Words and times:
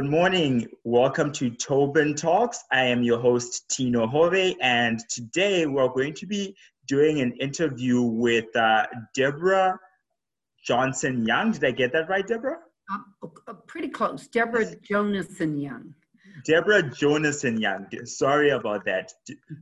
Good 0.00 0.08
morning. 0.08 0.66
Welcome 0.84 1.30
to 1.32 1.50
Tobin 1.50 2.14
Talks. 2.14 2.64
I 2.72 2.84
am 2.84 3.02
your 3.02 3.20
host, 3.20 3.68
Tino 3.68 4.06
Hove, 4.06 4.54
and 4.62 4.98
today 5.10 5.66
we're 5.66 5.90
going 5.90 6.14
to 6.14 6.26
be 6.26 6.56
doing 6.88 7.20
an 7.20 7.32
interview 7.32 8.00
with 8.00 8.46
uh, 8.56 8.86
Deborah 9.12 9.78
Johnson 10.64 11.26
Young. 11.26 11.52
Did 11.52 11.64
I 11.64 11.72
get 11.72 11.92
that 11.92 12.08
right, 12.08 12.26
Deborah? 12.26 12.60
Uh, 12.90 13.26
uh, 13.46 13.52
pretty 13.66 13.88
close. 13.88 14.26
Deborah 14.26 14.74
Jonason 14.76 15.58
Young. 15.58 15.92
Deborah 16.44 16.82
Jonason 16.82 17.60
Young. 17.60 17.86
Sorry 18.04 18.50
about 18.50 18.84
that. 18.84 19.12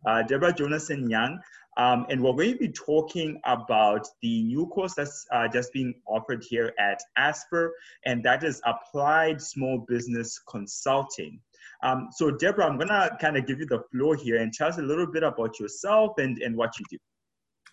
Uh, 0.06 0.22
Deborah 0.22 0.52
Jonason 0.52 1.08
Young. 1.08 1.38
Um, 1.76 2.06
and 2.08 2.20
we're 2.20 2.32
going 2.32 2.52
to 2.54 2.58
be 2.58 2.72
talking 2.72 3.40
about 3.44 4.04
the 4.20 4.42
new 4.42 4.66
course 4.66 4.94
that's 4.94 5.24
uh, 5.30 5.46
just 5.46 5.72
being 5.72 5.94
offered 6.08 6.44
here 6.48 6.74
at 6.80 7.00
Asper, 7.16 7.72
and 8.04 8.20
that 8.24 8.42
is 8.42 8.60
Applied 8.66 9.40
Small 9.40 9.84
Business 9.86 10.40
Consulting. 10.48 11.38
Um, 11.84 12.08
so, 12.10 12.32
Deborah, 12.32 12.66
I'm 12.66 12.78
going 12.78 12.88
to 12.88 13.16
kind 13.20 13.36
of 13.36 13.46
give 13.46 13.60
you 13.60 13.66
the 13.66 13.84
floor 13.92 14.16
here 14.16 14.42
and 14.42 14.52
tell 14.52 14.68
us 14.68 14.78
a 14.78 14.82
little 14.82 15.06
bit 15.06 15.22
about 15.22 15.60
yourself 15.60 16.18
and, 16.18 16.38
and 16.38 16.56
what 16.56 16.76
you 16.80 16.84
do. 16.90 16.98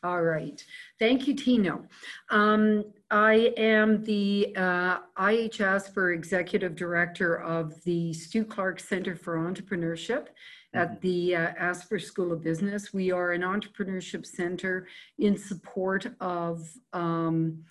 All 0.05 0.21
right. 0.21 0.63
Thank 0.99 1.27
you, 1.27 1.33
Tino. 1.33 1.83
Um, 2.29 2.85
I 3.09 3.51
am 3.57 4.03
the 4.03 4.55
uh, 4.55 4.99
IH 5.17 5.63
Asper 5.63 6.11
Executive 6.11 6.75
Director 6.75 7.41
of 7.41 7.83
the 7.85 8.13
Stu 8.13 8.45
Clark 8.45 8.79
Center 8.79 9.15
for 9.15 9.37
Entrepreneurship 9.37 10.27
at 10.75 10.91
mm-hmm. 10.91 11.07
the 11.07 11.35
uh, 11.35 11.53
Asper 11.57 11.97
School 11.97 12.31
of 12.31 12.43
Business. 12.43 12.93
We 12.93 13.11
are 13.11 13.31
an 13.31 13.41
entrepreneurship 13.41 14.27
center 14.27 14.87
in 15.17 15.39
support 15.39 16.05
of 16.19 16.69
um, 16.93 17.63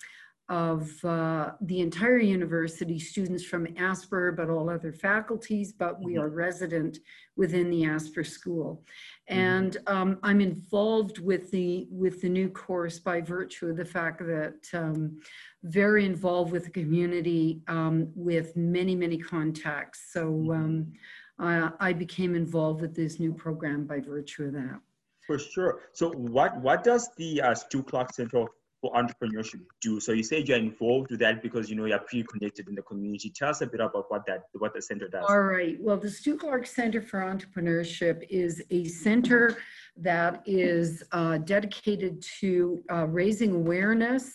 of 0.47 1.03
uh, 1.03 1.51
the 1.61 1.79
entire 1.79 2.19
university, 2.19 2.99
students 2.99 3.43
from 3.43 3.67
Asper, 3.77 4.31
but 4.31 4.49
all 4.49 4.69
other 4.69 4.93
faculties, 4.93 5.73
but 5.73 5.99
we 5.99 6.13
mm-hmm. 6.13 6.23
are 6.23 6.29
resident 6.29 6.99
within 7.35 7.71
the 7.71 7.85
Asper 7.85 8.23
School. 8.23 8.83
Mm-hmm. 9.29 9.39
And 9.39 9.77
um, 9.87 10.19
I'm 10.21 10.41
involved 10.41 11.17
with 11.19 11.49
the, 11.49 11.87
with 11.89 12.21
the 12.21 12.29
new 12.29 12.49
course 12.49 12.99
by 12.99 13.21
virtue 13.21 13.69
of 13.69 13.77
the 13.77 13.85
fact 13.85 14.19
that 14.19 14.69
um, 14.73 15.19
very 15.63 16.05
involved 16.05 16.51
with 16.51 16.65
the 16.65 16.71
community 16.71 17.61
um, 17.67 18.11
with 18.15 18.55
many, 18.55 18.95
many 18.95 19.17
contacts. 19.17 20.11
So 20.13 20.51
um, 20.53 20.93
uh, 21.39 21.71
I 21.79 21.91
became 21.91 22.35
involved 22.35 22.81
with 22.81 22.95
this 22.95 23.19
new 23.19 23.33
program 23.33 23.85
by 23.87 23.99
virtue 23.99 24.45
of 24.45 24.53
that. 24.53 24.79
For 25.25 25.39
sure. 25.39 25.79
So 25.93 26.11
what, 26.11 26.55
what 26.61 26.83
does 26.83 27.09
the 27.17 27.41
uh, 27.41 27.55
Stu 27.55 27.81
Clark 27.81 28.13
Center 28.13 28.45
for 28.81 28.93
Entrepreneurship 28.93 29.61
do? 29.81 29.99
So 29.99 30.11
you 30.11 30.23
say 30.23 30.43
you're 30.45 30.57
involved 30.57 31.11
with 31.11 31.19
that 31.21 31.41
because 31.41 31.69
you 31.69 31.75
know 31.75 31.85
you're 31.85 31.99
pretty 31.99 32.23
connected 32.23 32.67
in 32.67 32.75
the 32.75 32.81
community. 32.81 33.31
Tell 33.35 33.49
us 33.49 33.61
a 33.61 33.67
bit 33.67 33.79
about 33.79 34.05
what 34.09 34.25
that 34.27 34.43
what 34.53 34.73
the 34.73 34.81
center 34.81 35.07
does. 35.07 35.25
All 35.27 35.41
right. 35.41 35.77
Well, 35.79 35.97
the 35.97 36.09
Stu 36.09 36.37
Clark 36.37 36.65
Center 36.65 37.01
for 37.01 37.19
Entrepreneurship 37.19 38.25
is 38.29 38.63
a 38.69 38.85
center 38.85 39.57
that 39.97 40.43
is 40.45 41.03
uh, 41.11 41.37
dedicated 41.39 42.23
to 42.39 42.83
uh, 42.91 43.07
raising 43.07 43.53
awareness 43.53 44.31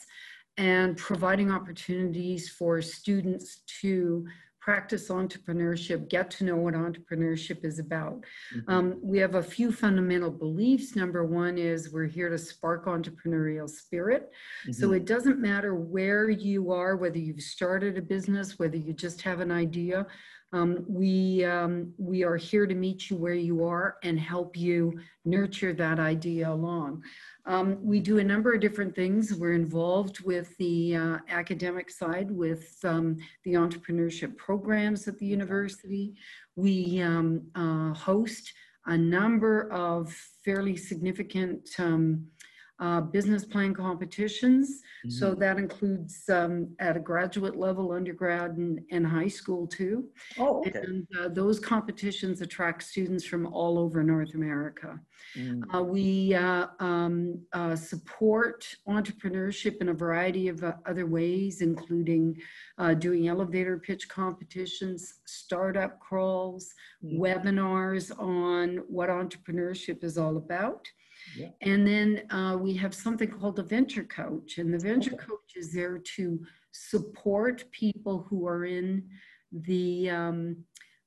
and 0.57 0.97
providing 0.97 1.51
opportunities 1.51 2.51
for 2.51 2.83
students 2.83 3.63
to 3.81 4.27
practice 4.61 5.09
entrepreneurship, 5.09 6.09
get 6.09 6.31
to 6.31 6.45
know 6.45 6.57
what 6.57 6.75
entrepreneurship 6.75 7.65
is 7.65 7.79
about. 7.79 8.25
Mm-hmm. 8.55 8.71
Um, 8.71 8.99
we 9.03 9.19
have 9.19 9.35
a 9.35 9.43
few 9.43 9.73
fundamental 9.73 10.31
beliefs. 10.31 10.95
Number 10.95 11.25
one 11.25 11.57
is 11.57 11.93
we're 11.93 12.07
here 12.07 12.29
to 12.29 12.39
spark 12.39 12.85
entrepreneurial 12.85 13.69
spirit. 13.69 14.31
Mm-hmm. 14.63 14.73
So 14.73 14.93
it 14.93 15.07
doesn't 15.07 15.41
matter 15.41 15.75
where 15.75 16.29
you 16.29 16.73
are, 16.73 16.97
whether 16.97 17.19
you've 17.19 17.41
started 17.41 17.97
a 17.97 18.03
business, 18.03 18.59
whether 18.59 18.77
you 18.77 18.93
just 18.93 19.23
have 19.23 19.41
an 19.41 19.51
idea. 19.51 20.07
Um, 20.53 20.85
we, 20.89 21.45
um, 21.45 21.95
we 21.97 22.25
are 22.25 22.37
here 22.37 22.67
to 22.67 22.75
meet 22.75 23.09
you 23.09 23.17
where 23.17 23.35
you 23.35 23.65
are 23.65 23.97
and 24.03 24.19
help 24.19 24.57
you 24.57 24.99
nurture 25.25 25.73
that 25.75 25.99
idea 26.01 26.51
along. 26.51 27.03
Um, 27.51 27.79
we 27.83 27.99
do 27.99 28.21
a 28.21 28.25
number 28.25 28.55
of 28.55 28.61
different 28.61 28.95
things. 28.95 29.35
We're 29.35 29.55
involved 29.55 30.21
with 30.21 30.57
the 30.59 30.95
uh, 30.95 31.19
academic 31.29 31.91
side 31.91 32.31
with 32.31 32.79
um, 32.85 33.17
the 33.43 33.55
entrepreneurship 33.55 34.37
programs 34.37 35.09
at 35.09 35.19
the 35.19 35.27
university. 35.27 36.15
We 36.55 37.01
um, 37.01 37.43
uh, 37.57 37.93
host 37.93 38.53
a 38.87 38.97
number 38.97 39.69
of 39.73 40.13
fairly 40.45 40.77
significant 40.77 41.69
um, 41.81 42.29
uh, 42.81 43.01
business 43.01 43.45
plan 43.45 43.75
competitions. 43.75 44.81
Mm-hmm. 45.05 45.11
So 45.11 45.35
that 45.35 45.59
includes 45.59 46.29
um, 46.31 46.75
at 46.79 46.97
a 46.97 47.01
graduate 47.01 47.57
level, 47.57 47.93
undergrad 47.93 48.57
and, 48.57 48.81
and 48.91 49.07
high 49.07 49.29
school 49.29 49.67
too. 49.67 50.09
Oh, 50.39 50.61
okay. 50.61 50.73
And 50.75 51.07
uh, 51.19 51.29
those 51.29 51.61
competitions 51.61 52.41
attract 52.41 52.83
students 52.83 53.25
from 53.25 53.47
all 53.47 53.79
over 53.79 54.03
North 54.03 54.35
America. 54.35 54.99
Mm. 55.37 55.63
Uh, 55.75 55.83
we 55.83 56.35
uh, 56.35 56.67
um, 56.79 57.41
uh, 57.53 57.77
support 57.77 58.67
entrepreneurship 58.89 59.81
in 59.81 59.91
a 59.91 59.95
variety 59.95 60.49
of 60.49 60.65
uh, 60.65 60.73
other 60.87 61.07
ways, 61.07 61.61
including 61.61 62.37
doing 62.99 63.29
elevator 63.29 63.79
pitch 63.79 64.09
competitions, 64.09 65.21
startup 65.27 66.01
crawls, 66.01 66.73
mm. 67.05 67.19
webinars 67.19 68.11
on 68.19 68.79
what 68.89 69.11
entrepreneurship 69.11 70.03
is 70.03 70.17
all 70.17 70.39
about. 70.39 70.89
And 71.63 71.87
then 71.87 72.23
uh, 72.31 72.57
we 72.59 72.75
have 72.75 72.95
something 72.95 73.31
called 73.31 73.59
a 73.59 73.63
venture 73.63 74.05
coach, 74.05 74.59
and 74.59 74.73
the 74.73 74.79
venture 74.79 75.15
okay. 75.15 75.25
coach 75.27 75.53
is 75.57 75.73
there 75.73 75.99
to 76.17 76.41
support 76.73 77.65
people 77.73 78.27
who 78.29 78.47
are 78.47 78.65
in 78.65 79.09
the 79.53 80.11
um, 80.11 80.57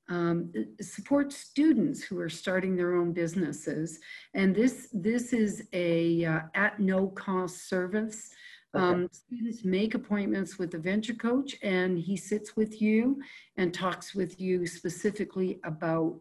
um, 0.10 0.52
support 0.82 1.32
students 1.32 2.04
who 2.04 2.20
are 2.20 2.30
starting 2.30 2.76
their 2.76 2.96
own 2.96 3.14
businesses. 3.14 4.00
And 4.34 4.56
this 4.56 4.90
this 4.92 5.34
is 5.34 5.68
a 5.74 6.26
uh, 6.26 6.42
at 6.56 6.80
no 6.80 7.08
cost 7.08 7.70
service. 7.70 8.30
Okay. 8.76 8.84
Um, 8.84 9.10
students 9.12 9.64
make 9.64 9.94
appointments 9.94 10.58
with 10.58 10.72
the 10.72 10.80
venture 10.80 11.14
coach, 11.14 11.56
and 11.62 11.98
he 11.98 12.18
sits 12.18 12.56
with 12.56 12.82
you 12.82 13.22
and 13.58 13.72
talks 13.72 14.16
with 14.16 14.42
you 14.42 14.66
specifically 14.66 15.60
about 15.64 16.20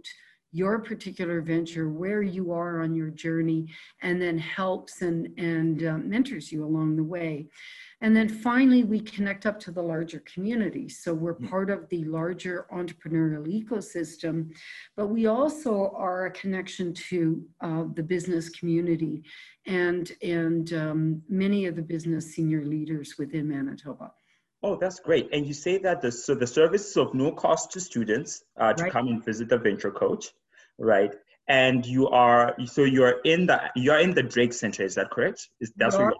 your 0.53 0.79
particular 0.79 1.41
venture, 1.41 1.89
where 1.89 2.23
you 2.23 2.53
are 2.53 2.83
on 2.83 2.95
your 2.95 3.09
journey, 3.09 3.67
and 4.03 4.21
then 4.21 4.37
helps 4.37 5.01
and, 5.01 5.29
and 5.39 5.85
uh, 5.85 5.97
mentors 5.99 6.53
you 6.53 6.65
along 6.65 6.95
the 6.97 7.03
way. 7.03 7.49
And 8.03 8.15
then 8.15 8.29
finally, 8.29 8.83
we 8.83 9.01
connect 9.01 9.47
up 9.47 9.59
to 9.61 9.71
the 9.71 9.81
larger 9.81 10.21
community. 10.21 10.89
So 10.89 11.15
we're 11.15 11.35
hmm. 11.35 11.47
part 11.47 11.71
of 11.71 11.89
the 11.89 12.05
larger 12.05 12.67
entrepreneurial 12.73 13.47
ecosystem, 13.47 14.51
but 14.97 15.07
we 15.07 15.27
also 15.27 15.93
are 15.97 16.27
a 16.27 16.31
connection 16.31 16.93
to 16.95 17.43
uh, 17.61 17.85
the 17.94 18.03
business 18.03 18.49
community 18.50 19.23
and, 19.67 20.12
and 20.21 20.73
um, 20.73 21.23
many 21.29 21.67
of 21.67 21.76
the 21.76 21.82
business 21.82 22.35
senior 22.35 22.65
leaders 22.65 23.15
within 23.19 23.49
Manitoba. 23.49 24.12
Oh, 24.65 24.76
that's 24.76 25.00
great. 25.00 25.29
And 25.32 25.47
you 25.47 25.55
say 25.55 25.79
that 25.79 26.00
the, 26.03 26.12
so 26.12 26.35
the 26.35 26.47
service 26.47 26.91
is 26.91 26.97
of 26.97 27.15
no 27.15 27.32
cost 27.32 27.73
to 27.73 27.81
students 27.81 28.44
uh, 28.56 28.73
to 28.73 28.85
right. 28.85 28.93
come 28.93 29.09
and 29.09 29.25
visit 29.25 29.49
the 29.49 29.59
venture 29.59 29.91
coach 29.91 30.32
right? 30.79 31.15
And 31.49 31.85
you 31.85 32.09
are 32.09 32.55
so 32.67 32.85
you're 32.85 33.21
in 33.25 33.47
the 33.47 33.61
you're 33.75 33.99
in 33.99 34.15
the 34.15 34.23
Drake 34.23 34.53
Center. 34.53 34.85
Is 34.85 34.95
that 34.95 35.11
correct? 35.11 35.49
Is 35.61 35.73
that's 35.77 35.97
you're 35.97 36.15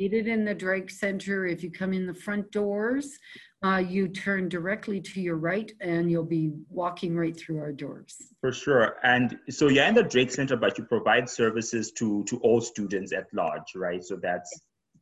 located 0.00 0.26
in 0.26 0.44
the 0.44 0.54
Drake 0.54 0.90
Center. 0.90 1.46
If 1.46 1.62
you 1.62 1.70
come 1.70 1.92
in 1.92 2.06
the 2.06 2.14
front 2.14 2.50
doors, 2.50 3.18
uh, 3.62 3.76
you 3.86 4.08
turn 4.08 4.48
directly 4.48 5.00
to 5.00 5.20
your 5.20 5.36
right, 5.36 5.70
and 5.80 6.10
you'll 6.10 6.24
be 6.24 6.52
walking 6.68 7.14
right 7.16 7.38
through 7.38 7.60
our 7.60 7.70
doors. 7.70 8.16
For 8.40 8.50
sure. 8.50 8.96
And 9.04 9.38
so 9.50 9.68
you're 9.68 9.84
in 9.84 9.94
the 9.94 10.02
Drake 10.02 10.32
Center, 10.32 10.56
but 10.56 10.78
you 10.78 10.84
provide 10.84 11.28
services 11.28 11.92
to 11.92 12.24
to 12.24 12.38
all 12.38 12.60
students 12.62 13.12
at 13.12 13.26
large, 13.34 13.74
right? 13.76 14.02
So 14.02 14.16
that's 14.16 14.50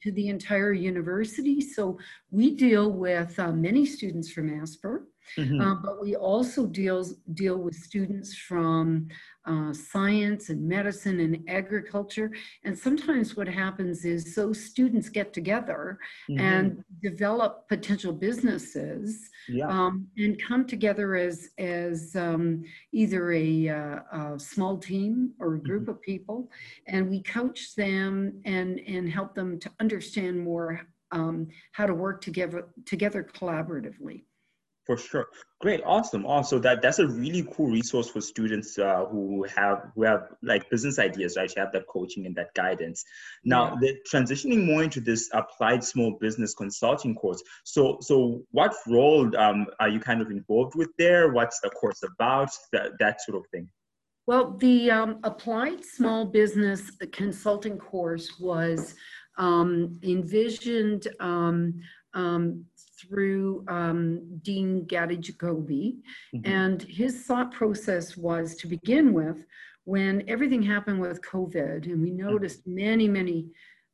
to 0.03 0.13
the 0.13 0.29
entire 0.29 0.73
university. 0.73 1.61
So 1.61 1.99
we 2.31 2.55
deal 2.55 2.91
with 2.91 3.39
uh, 3.39 3.53
many 3.53 3.87
students 3.87 4.33
from 4.33 4.61
Asper. 4.61 5.07
Mm-hmm. 5.39 5.61
Uh, 5.61 5.75
but 5.77 6.01
we 6.01 6.17
also 6.17 6.67
deals, 6.67 7.15
deal 7.35 7.59
with 7.59 7.75
students 7.75 8.37
from 8.37 9.09
uh, 9.47 9.73
science 9.73 10.51
and 10.51 10.69
medicine 10.69 11.21
and 11.21 11.43
agriculture. 11.49 12.31
And 12.65 12.79
sometimes 12.79 13.37
what 13.37 13.49
happens 13.49 14.05
is 14.05 14.35
those 14.35 14.63
students 14.63 15.09
get 15.09 15.33
together 15.33 15.99
mm-hmm. 16.31 16.41
and 16.41 16.85
develop 17.03 17.67
potential 17.69 18.13
businesses 18.13 19.31
yeah. 19.49 19.67
um, 19.69 20.07
and 20.19 20.41
come 20.43 20.67
together 20.67 21.17
as, 21.17 21.51
as 21.59 22.15
um, 22.17 22.63
either 22.93 23.33
a, 23.33 23.69
uh, 23.69 23.99
a, 24.13 24.39
small 24.39 24.77
team 24.77 25.33
or 25.41 25.55
a 25.55 25.61
group 25.61 25.83
mm-hmm. 25.83 25.93
of 25.93 26.03
people. 26.03 26.51
And 26.87 27.09
we 27.09 27.23
coach 27.23 27.75
them 27.75 28.41
and, 28.45 28.81
and 28.87 29.09
help 29.09 29.35
them 29.35 29.59
to 29.61 29.71
understand 29.81 30.39
more 30.39 30.83
um, 31.13 31.49
how 31.73 31.87
to 31.87 31.95
work 31.95 32.21
together, 32.21 32.69
together 32.87 33.27
collaboratively. 33.35 34.25
For 34.87 34.97
sure. 34.97 35.27
Great. 35.61 35.83
Awesome. 35.85 36.25
Also, 36.25 36.59
that 36.61 36.81
that's 36.81 36.99
a 36.99 37.07
really 37.07 37.47
cool 37.55 37.69
resource 37.69 38.09
for 38.09 38.21
students 38.21 38.79
uh, 38.79 39.05
who 39.05 39.45
have 39.55 39.91
who 39.95 40.05
have 40.05 40.29
like 40.43 40.69
business 40.71 40.99
ideas, 40.99 41.37
right? 41.37 41.53
You 41.55 41.63
have 41.63 41.73
that 41.73 41.87
coaching 41.87 42.25
and 42.27 42.35
that 42.37 42.55
guidance. 42.55 43.05
Now, 43.45 43.77
yeah. 43.81 43.93
transitioning 44.11 44.65
more 44.65 44.83
into 44.83 45.01
this 45.01 45.29
applied 45.35 45.85
small 45.85 46.13
business 46.13 46.55
consulting 46.55 47.15
course. 47.15 47.43
So, 47.65 47.99
so 48.01 48.43
what 48.53 48.75
role 48.89 49.37
um, 49.37 49.67
are 49.81 49.89
you 49.89 50.01
kind 50.01 50.23
of 50.23 50.31
involved 50.31 50.75
with 50.75 50.89
there? 50.97 51.31
What's 51.31 51.61
the 51.61 51.71
course 51.71 52.03
about? 52.03 52.51
That 52.73 52.93
that 52.99 53.21
sort 53.21 53.37
of 53.37 53.47
thing. 53.51 53.69
Well, 54.27 54.57
the 54.59 54.91
um, 54.91 55.19
applied 55.25 55.85
small 55.85 56.25
business 56.25 56.91
consulting 57.13 57.77
course 57.79 58.39
was 58.41 58.95
um, 59.37 59.99
envisioned 60.03 61.09
um, 61.19 61.81
um, 62.15 62.65
through 63.01 63.65
um, 63.69 64.39
Dean 64.43 64.85
Gady 64.87 65.19
Jacoby. 65.19 65.97
Mm-hmm. 66.35 66.51
And 66.51 66.83
his 66.83 67.25
thought 67.25 67.53
process 67.53 68.17
was 68.17 68.57
to 68.57 68.67
begin 68.67 69.13
with, 69.13 69.45
when 69.85 70.23
everything 70.29 70.63
happened 70.63 71.01
with 71.01 71.23
COVID, 71.23 71.87
and 71.87 72.03
we 72.03 72.11
mm-hmm. 72.11 72.29
noticed 72.29 72.67
many, 72.67 73.09
many 73.09 73.49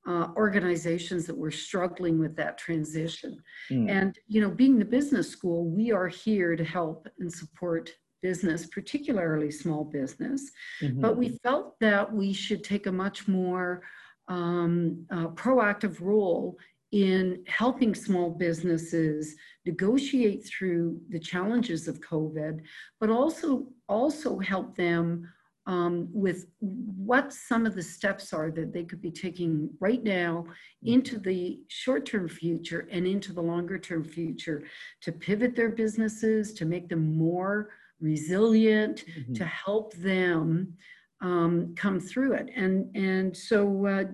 uh, 0.07 0.29
organizations 0.37 1.27
that 1.27 1.37
were 1.37 1.51
struggling 1.51 2.19
with 2.19 2.37
that 2.37 2.59
transition. 2.59 3.43
Mm. 3.71 3.91
And, 3.91 4.19
you 4.29 4.41
know, 4.41 4.51
being 4.51 4.79
the 4.79 4.85
business 4.85 5.29
school, 5.29 5.65
we 5.65 5.91
are 5.91 6.07
here 6.07 6.55
to 6.55 6.65
help 6.65 7.09
and 7.19 7.33
support 7.33 7.91
business, 8.23 8.67
particularly 8.67 9.51
small 9.51 9.85
business. 9.85 10.51
Mm-hmm. 10.83 11.01
But 11.01 11.17
we 11.17 11.39
felt 11.43 11.79
that 11.81 12.13
we 12.13 12.33
should 12.33 12.63
take 12.63 12.87
a 12.87 12.93
much 12.93 13.27
more 13.27 13.83
um, 14.29 15.07
uh, 15.11 15.29
proactive 15.29 16.01
role 16.01 16.57
in 16.93 17.43
helping 17.47 17.95
small 17.95 18.31
businesses 18.31 19.35
negotiate 19.65 20.47
through 20.47 21.01
the 21.09 21.19
challenges 21.19 21.89
of 21.89 22.01
COVID, 22.01 22.61
but 23.01 23.11
also 23.11 23.67
also 23.89 24.39
help 24.39 24.77
them 24.77 25.29
um, 25.67 26.09
with 26.13 26.47
what 26.61 27.33
some 27.33 27.67
of 27.67 27.75
the 27.75 27.83
steps 27.83 28.33
are 28.33 28.51
that 28.53 28.73
they 28.73 28.85
could 28.85 29.03
be 29.03 29.11
taking 29.11 29.69
right 29.81 30.03
now 30.05 30.45
mm-hmm. 30.47 30.95
into 30.95 31.19
the 31.19 31.61
short-term 31.69 32.29
future 32.29 32.89
and 32.93 33.07
into 33.07 33.33
the 33.33 33.43
longer-term 33.43 34.05
future 34.05 34.63
to 35.01 35.11
pivot 35.11 35.57
their 35.57 35.71
businesses, 35.71 36.55
to 36.55 36.65
make 36.65 36.89
them 36.89 37.17
more 37.17 37.71
resilient, 38.01 39.05
mm-hmm. 39.07 39.33
to 39.33 39.45
help 39.45 39.93
them 39.95 40.73
um, 41.21 41.75
come 41.77 41.99
through 41.99 42.35
it. 42.35 42.51
And 42.55 42.95
and 42.95 43.37
so 43.37 43.87
uh, 43.87 44.05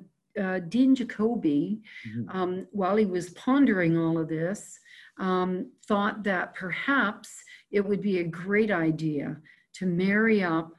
uh, 0.40 0.60
Dean 0.60 0.94
Jacoby, 0.94 1.82
mm-hmm. 2.08 2.36
um, 2.36 2.66
while 2.72 2.96
he 2.96 3.06
was 3.06 3.30
pondering 3.30 3.96
all 3.96 4.18
of 4.18 4.28
this, 4.28 4.78
um, 5.18 5.70
thought 5.86 6.22
that 6.24 6.54
perhaps 6.54 7.42
it 7.70 7.80
would 7.80 8.02
be 8.02 8.18
a 8.18 8.24
great 8.24 8.70
idea 8.70 9.36
to 9.74 9.86
marry 9.86 10.42
up 10.42 10.72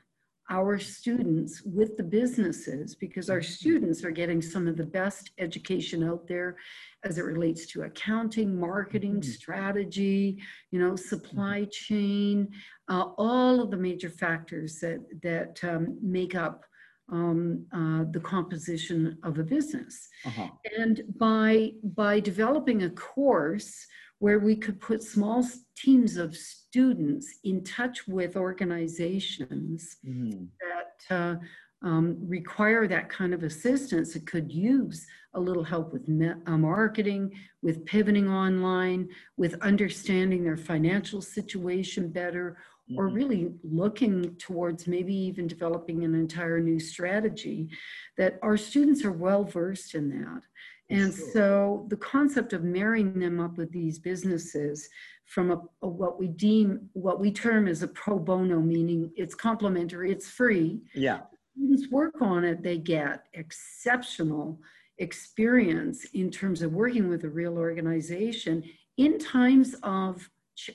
our 0.49 0.77
students 0.77 1.61
with 1.63 1.95
the 1.95 2.03
businesses 2.03 2.95
because 2.95 3.29
our 3.29 3.39
mm-hmm. 3.39 3.51
students 3.51 4.03
are 4.03 4.11
getting 4.11 4.41
some 4.41 4.67
of 4.67 4.75
the 4.75 4.85
best 4.85 5.31
education 5.37 6.03
out 6.03 6.27
there 6.27 6.57
as 7.03 7.17
it 7.17 7.23
relates 7.23 7.65
to 7.67 7.83
accounting, 7.83 8.59
marketing, 8.59 9.15
mm-hmm. 9.15 9.31
strategy, 9.31 10.37
you 10.71 10.79
know, 10.79 10.95
supply 10.95 11.61
mm-hmm. 11.61 11.69
chain, 11.71 12.49
uh, 12.89 13.05
all 13.17 13.61
of 13.61 13.71
the 13.71 13.77
major 13.77 14.09
factors 14.09 14.79
that 14.79 14.99
that 15.21 15.59
um, 15.63 15.97
make 16.01 16.35
up 16.35 16.65
um, 17.11 17.65
uh, 17.73 18.05
the 18.11 18.19
composition 18.19 19.17
of 19.23 19.39
a 19.39 19.43
business. 19.43 20.07
Uh-huh. 20.25 20.49
And 20.77 21.01
by, 21.17 21.71
by 21.83 22.19
developing 22.19 22.83
a 22.83 22.89
course 22.89 23.85
where 24.19 24.39
we 24.39 24.55
could 24.55 24.79
put 24.79 25.03
small 25.03 25.45
teams 25.75 26.15
of 26.17 26.35
students 26.35 27.39
in 27.43 27.63
touch 27.63 28.07
with 28.07 28.37
organizations 28.37 29.97
mm-hmm. 30.07 30.45
that 30.61 31.15
uh, 31.15 31.35
um, 31.83 32.17
require 32.25 32.87
that 32.87 33.09
kind 33.09 33.33
of 33.33 33.43
assistance, 33.43 34.15
it 34.15 34.25
could 34.25 34.49
use 34.51 35.05
a 35.33 35.39
little 35.39 35.63
help 35.63 35.91
with 35.91 36.07
me- 36.07 36.31
uh, 36.45 36.57
marketing, 36.57 37.33
with 37.61 37.85
pivoting 37.85 38.29
online, 38.29 39.09
with 39.35 39.61
understanding 39.61 40.43
their 40.43 40.57
financial 40.57 41.21
situation 41.21 42.09
better, 42.09 42.57
or 42.97 43.07
mm-hmm. 43.07 43.15
really 43.15 43.51
looking 43.63 44.35
towards 44.35 44.87
maybe 44.87 45.15
even 45.15 45.47
developing 45.47 46.03
an 46.03 46.15
entire 46.15 46.59
new 46.59 46.79
strategy, 46.79 47.69
that 48.17 48.39
our 48.41 48.57
students 48.57 49.05
are 49.05 49.11
well 49.11 49.43
versed 49.43 49.95
in 49.95 50.09
that. 50.09 50.41
And 50.89 51.13
sure. 51.13 51.31
so 51.31 51.85
the 51.89 51.97
concept 51.97 52.53
of 52.53 52.63
marrying 52.63 53.19
them 53.19 53.39
up 53.39 53.57
with 53.57 53.71
these 53.71 53.99
businesses 53.99 54.87
from 55.25 55.51
a, 55.51 55.61
a, 55.81 55.87
what 55.87 56.19
we 56.19 56.27
deem, 56.27 56.89
what 56.93 57.19
we 57.19 57.31
term 57.31 57.67
as 57.67 57.83
a 57.83 57.87
pro 57.87 58.19
bono, 58.19 58.59
meaning 58.59 59.11
it's 59.15 59.33
complimentary, 59.33 60.11
it's 60.11 60.29
free. 60.29 60.81
Yeah. 60.93 61.21
Students 61.55 61.89
work 61.89 62.21
on 62.21 62.43
it, 62.43 62.61
they 62.61 62.77
get 62.77 63.25
exceptional 63.33 64.59
experience 64.97 66.05
in 66.13 66.29
terms 66.29 66.61
of 66.61 66.73
working 66.73 67.09
with 67.09 67.23
a 67.23 67.29
real 67.29 67.57
organization 67.57 68.63
in 68.97 69.17
times 69.17 69.75
of 69.83 70.29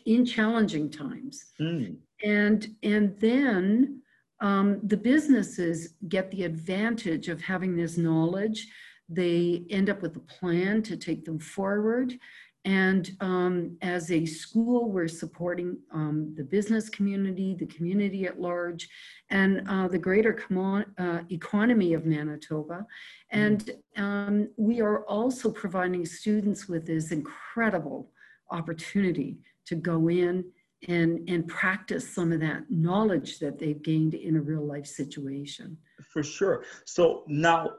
in 0.07 0.25
challenging 0.25 0.91
times. 0.91 1.45
Mm. 1.61 1.97
And, 2.25 2.67
and 2.83 3.19
then 3.21 4.03
um, 4.41 4.81
the 4.83 4.97
businesses 4.97 5.95
get 6.09 6.31
the 6.31 6.45
advantage 6.45 7.29
of 7.29 7.41
having 7.41 7.77
this 7.77 7.97
knowledge. 7.97 8.69
They 9.09 9.65
end 9.71 9.91
up 9.91 10.03
with 10.03 10.17
a 10.17 10.21
plan 10.21 10.83
to 10.83 10.97
take 10.97 11.25
them 11.25 11.39
forward. 11.39 12.19
And 12.65 13.11
um, 13.21 13.79
as 13.83 14.11
a 14.11 14.27
school, 14.27 14.91
we're 14.91 15.09
supporting 15.09 15.79
um, 15.93 16.35
the 16.37 16.45
business 16.45 16.91
community, 16.91 17.55
the 17.55 17.67
community 17.67 18.27
at 18.27 18.41
large, 18.41 18.89
and 19.31 19.67
uh, 19.69 19.89
the 19.89 19.99
greater 19.99 20.35
com- 20.35 20.85
uh, 20.99 21.21
economy 21.31 21.95
of 21.95 22.05
Manitoba. 22.05 22.85
And 23.31 23.71
um, 23.97 24.49
we 24.57 24.81
are 24.83 25.05
also 25.05 25.51
providing 25.51 26.05
students 26.05 26.69
with 26.69 26.87
this 26.87 27.11
incredible 27.11 28.11
opportunity 28.51 29.39
to 29.69 29.75
go 29.75 30.09
in 30.09 30.45
and 30.87 31.29
and 31.29 31.49
practice 31.49 32.09
some 32.09 32.31
of 32.31 32.39
that 32.39 32.63
knowledge 32.71 33.41
that 33.41 33.59
they've 33.59 33.83
gained 33.83 34.15
in 34.15 34.37
a 34.37 34.41
real 34.41 34.65
life 34.65 34.87
situation. 34.87 35.77
For 36.13 36.23
sure. 36.23 36.65
So 36.85 37.25
now 37.27 37.73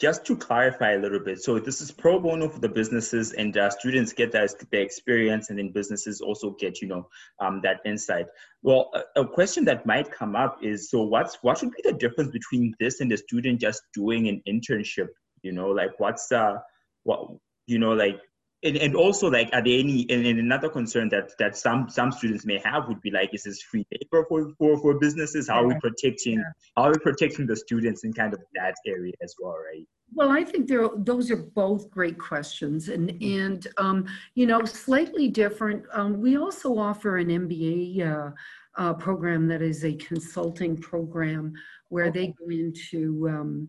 just 0.00 0.24
to 0.26 0.36
clarify 0.36 0.92
a 0.92 0.98
little 0.98 1.20
bit 1.20 1.40
so 1.40 1.60
this 1.60 1.80
is 1.80 1.92
pro 1.92 2.18
bono 2.18 2.48
for 2.48 2.58
the 2.58 2.68
businesses 2.68 3.32
and 3.34 3.56
uh, 3.56 3.70
students 3.70 4.12
get 4.12 4.32
that 4.32 4.50
the 4.70 4.80
experience 4.80 5.50
and 5.50 5.58
then 5.58 5.70
businesses 5.70 6.20
also 6.20 6.50
get 6.58 6.82
you 6.82 6.88
know 6.88 7.08
um, 7.38 7.60
that 7.62 7.80
insight. 7.84 8.26
Well 8.62 8.90
a, 8.94 9.20
a, 9.20 9.28
question 9.28 9.64
that 9.66 9.86
might 9.86 10.10
come 10.10 10.34
up 10.34 10.58
is 10.62 10.90
so 10.90 11.02
what's 11.02 11.36
what 11.42 11.58
should 11.58 11.70
be 11.70 11.82
the 11.84 11.92
difference 11.92 12.32
between 12.32 12.74
this 12.80 13.00
and 13.00 13.10
the 13.10 13.16
student 13.16 13.60
just 13.60 13.82
doing 13.94 14.26
an 14.26 14.42
internship? 14.48 15.08
You 15.42 15.52
know 15.52 15.68
like 15.68 15.92
what's 15.98 16.32
uh 16.32 16.56
what 17.04 17.28
you 17.68 17.78
know 17.78 17.92
like 17.92 18.20
and, 18.62 18.76
and 18.76 18.94
also 18.94 19.30
like 19.30 19.48
are 19.52 19.62
there 19.62 19.78
any 19.78 20.06
and, 20.08 20.24
and, 20.24 20.38
another 20.38 20.68
concern 20.68 21.08
that 21.08 21.36
that 21.38 21.56
some 21.56 21.88
some 21.88 22.12
students 22.12 22.44
may 22.46 22.60
have 22.64 22.88
would 22.88 23.00
be 23.00 23.10
like 23.10 23.30
is 23.32 23.42
this 23.44 23.62
free 23.62 23.86
labor 23.92 24.24
for 24.28 24.52
for, 24.58 24.78
for 24.78 24.98
businesses 24.98 25.48
how 25.48 25.62
are 25.62 25.68
we 25.68 25.78
protecting 25.80 26.34
yeah. 26.34 26.52
how 26.76 26.84
are 26.84 26.92
we 26.92 26.98
protecting 26.98 27.46
the 27.46 27.56
students 27.56 28.04
in 28.04 28.12
kind 28.12 28.32
of 28.32 28.40
that 28.54 28.74
area 28.86 29.12
as 29.22 29.34
well 29.40 29.56
right 29.72 29.86
well 30.14 30.30
i 30.30 30.44
think 30.44 30.68
there 30.68 30.88
those 30.98 31.30
are 31.30 31.36
both 31.54 31.90
great 31.90 32.18
questions 32.18 32.88
and 32.88 33.10
mm-hmm. 33.10 33.40
and 33.40 33.66
um, 33.78 34.04
you 34.34 34.46
know 34.46 34.64
slightly 34.64 35.28
different 35.28 35.84
um, 35.92 36.20
we 36.20 36.36
also 36.36 36.78
offer 36.78 37.18
an 37.18 37.28
mba 37.28 38.00
uh, 38.00 38.30
uh, 38.78 38.94
program 38.94 39.46
that 39.48 39.60
is 39.60 39.84
a 39.84 39.94
consulting 39.94 40.76
program 40.76 41.52
where 41.88 42.06
okay. 42.06 42.20
they 42.20 42.26
go 42.28 42.48
into 42.48 43.28
um, 43.28 43.68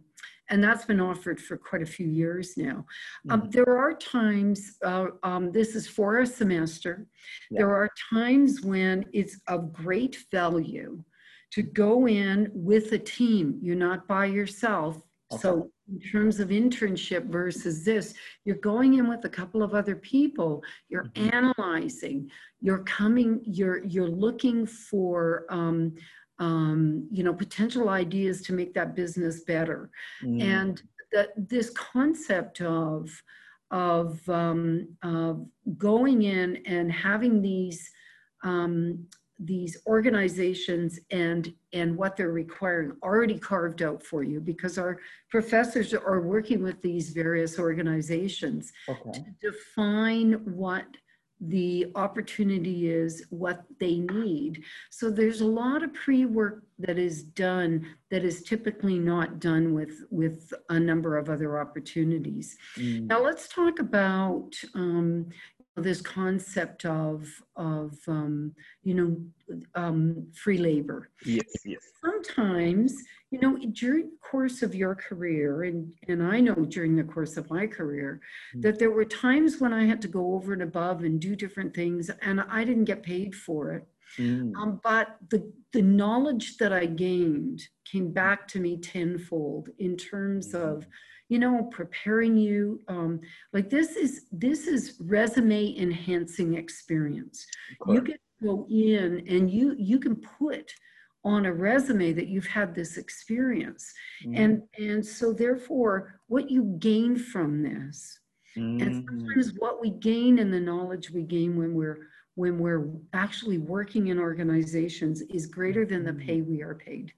and 0.50 0.64
that's 0.64 0.86
been 0.86 1.00
offered 1.00 1.40
for 1.40 1.58
quite 1.58 1.82
a 1.82 1.86
few 1.86 2.08
years 2.08 2.58
now. 2.58 2.86
Um, 3.30 3.42
mm-hmm. 3.42 3.50
there 3.52 3.78
are 3.78 3.94
times, 3.94 4.78
uh, 4.84 5.08
um, 5.24 5.52
this 5.52 5.76
is 5.76 5.88
for 5.88 6.20
a 6.20 6.28
semester, 6.28 7.08
yeah. 7.50 7.60
there 7.60 7.76
are 7.76 7.90
times 8.12 8.62
when 8.62 9.06
it's 9.14 9.40
of 9.48 9.72
great 9.72 10.18
value 10.32 11.04
to 11.52 11.62
go 11.62 12.08
in 12.08 12.50
with 12.54 12.92
a 12.94 12.98
team. 12.98 13.60
You're 13.62 13.76
not 13.76 14.08
by 14.08 14.26
yourself. 14.26 14.98
Okay. 15.32 15.42
So, 15.42 15.72
in 15.92 16.00
terms 16.00 16.40
of 16.40 16.50
internship 16.50 17.26
versus 17.26 17.84
this, 17.84 18.14
you're 18.46 18.56
going 18.58 18.96
in 18.96 19.10
with 19.10 19.26
a 19.26 19.30
couple 19.30 19.62
of 19.62 19.74
other 19.74 19.96
people. 19.96 20.64
You're 20.90 21.06
mm-hmm. 21.06 21.36
analyzing. 21.36 22.32
You're 22.62 22.84
coming. 22.84 23.42
You're 23.44 23.84
you're 23.84 24.10
looking 24.10 24.66
for 24.66 25.46
um, 25.50 25.96
um, 26.44 27.08
you 27.10 27.24
know, 27.24 27.34
potential 27.34 27.88
ideas 27.88 28.42
to 28.42 28.54
make 28.54 28.74
that 28.74 28.96
business 28.96 29.42
better. 29.46 29.90
Mm. 30.22 30.42
And 30.42 30.82
that 31.14 31.30
this 31.38 31.70
concept 31.72 32.62
of 32.62 33.10
of, 33.72 34.30
um, 34.30 34.88
of 35.02 35.48
going 35.80 36.22
in 36.22 36.58
and 36.68 36.92
having 36.92 37.42
these 37.42 37.90
um, 38.44 39.08
these 39.40 39.78
organizations 39.88 41.00
and 41.10 41.54
and 41.72 41.98
what 41.98 42.16
they're 42.16 42.32
requiring 42.32 42.92
already 43.02 43.38
carved 43.40 43.82
out 43.82 44.04
for 44.04 44.22
you 44.22 44.40
because 44.40 44.78
our 44.78 45.00
professors 45.30 45.94
are 45.94 46.22
working 46.22 46.62
with 46.62 46.80
these 46.82 47.10
various 47.10 47.58
organizations 47.58 48.72
okay. 48.88 49.12
to 49.12 49.26
define 49.42 50.34
what 50.46 50.86
the 51.42 51.92
opportunity 51.96 52.90
is 52.90 53.26
what 53.30 53.64
they 53.80 54.00
need. 54.00 54.64
So 54.92 55.10
there's 55.10 55.42
a 55.42 55.46
lot 55.46 55.84
of 55.84 55.94
pre-work 55.94 56.64
that 56.80 56.98
is 56.98 57.24
done 57.24 57.86
that 58.12 58.24
is 58.24 58.44
typically 58.44 58.98
not 58.98 59.40
done 59.40 59.74
with, 59.74 60.06
with 60.10 60.54
a 60.70 60.80
number 60.80 61.18
of 61.18 61.30
other 61.30 61.60
opportunities. 61.60 62.58
Mm. 62.78 63.08
Now 63.08 63.22
let's 63.22 63.48
talk 63.48 63.80
about 63.80 64.54
um, 64.74 65.30
this 65.76 66.02
concept 66.02 66.86
of, 66.86 67.28
of 67.56 67.98
um, 68.08 68.54
you 68.84 68.94
know, 68.94 69.18
um, 69.76 70.28
free 70.34 70.58
labor. 70.58 71.10
Yes, 71.26 71.46
yes. 71.66 71.82
Sometimes 72.04 73.04
you 73.34 73.40
know, 73.40 73.58
during 73.72 74.12
the 74.12 74.18
course 74.22 74.62
of 74.62 74.76
your 74.76 74.94
career, 74.94 75.64
and, 75.64 75.92
and 76.08 76.22
I 76.22 76.40
know 76.40 76.54
during 76.54 76.96
the 76.96 77.04
course 77.04 77.36
of 77.36 77.50
my 77.50 77.66
career, 77.66 78.22
mm. 78.56 78.62
that 78.62 78.78
there 78.78 78.92
were 78.92 79.06
times 79.06 79.60
when 79.60 79.74
I 79.74 79.86
had 79.86 80.04
to 80.04 80.08
go 80.08 80.36
over 80.36 80.54
and 80.54 80.62
above 80.62 81.04
and 81.04 81.20
do 81.20 81.36
different 81.36 81.74
things, 81.74 82.12
and 82.22 82.42
I 82.42 82.64
didn't 82.64 82.84
get 82.84 83.02
paid 83.02 83.34
for 83.34 83.72
it. 83.74 83.88
Mm. 84.20 84.54
Um, 84.56 84.80
but 84.84 85.18
the, 85.30 85.52
the 85.72 85.82
knowledge 85.82 86.58
that 86.58 86.72
I 86.72 86.86
gained 86.86 87.64
came 87.92 88.12
back 88.12 88.48
to 88.50 88.60
me 88.60 88.78
tenfold 88.78 89.70
in 89.80 89.98
terms 89.98 90.54
mm. 90.54 90.60
of, 90.60 90.86
you 91.34 91.40
know, 91.40 91.64
preparing 91.72 92.38
you. 92.38 92.80
Um, 92.88 93.20
like 93.54 93.68
this 93.68 93.96
is 93.96 94.28
this 94.32 94.68
is 94.68 94.98
resume 95.02 95.76
enhancing 95.80 96.54
experience. 96.54 97.48
You 97.88 98.04
can 98.04 98.18
go 98.44 98.68
in 98.70 99.26
and 99.28 99.50
you 99.50 99.76
you 99.80 99.98
can 99.98 100.16
put 100.16 100.72
on 101.26 101.48
a 101.48 101.54
resume 101.54 102.14
that 102.14 102.28
you've 102.28 102.46
had 102.46 102.76
this 102.76 102.98
experience 102.98 103.92
mm. 104.24 104.38
and 104.38 104.62
and 104.78 105.04
so 105.04 105.34
therefore 105.34 106.20
what 106.28 106.52
you 106.52 106.76
gain 106.80 107.16
from 107.16 107.64
this 107.64 108.20
mm. 108.58 108.82
and 108.82 109.06
sometimes 109.08 109.54
what 109.58 109.80
we 109.82 109.90
gain 109.90 110.40
and 110.40 110.54
the 110.54 110.60
knowledge 110.60 111.10
we 111.12 111.24
gain 111.24 111.56
when 111.56 111.74
we're 111.74 112.10
when 112.36 112.60
we're 112.60 112.90
actually 113.14 113.58
working 113.58 114.08
in 114.08 114.20
organizations 114.20 115.22
is 115.22 115.46
greater 115.46 115.86
than 115.86 116.04
the 116.04 116.12
mm-hmm. 116.12 116.28
pay 116.28 116.42
we 116.42 116.62
are 116.62 116.76
paid 116.76 117.14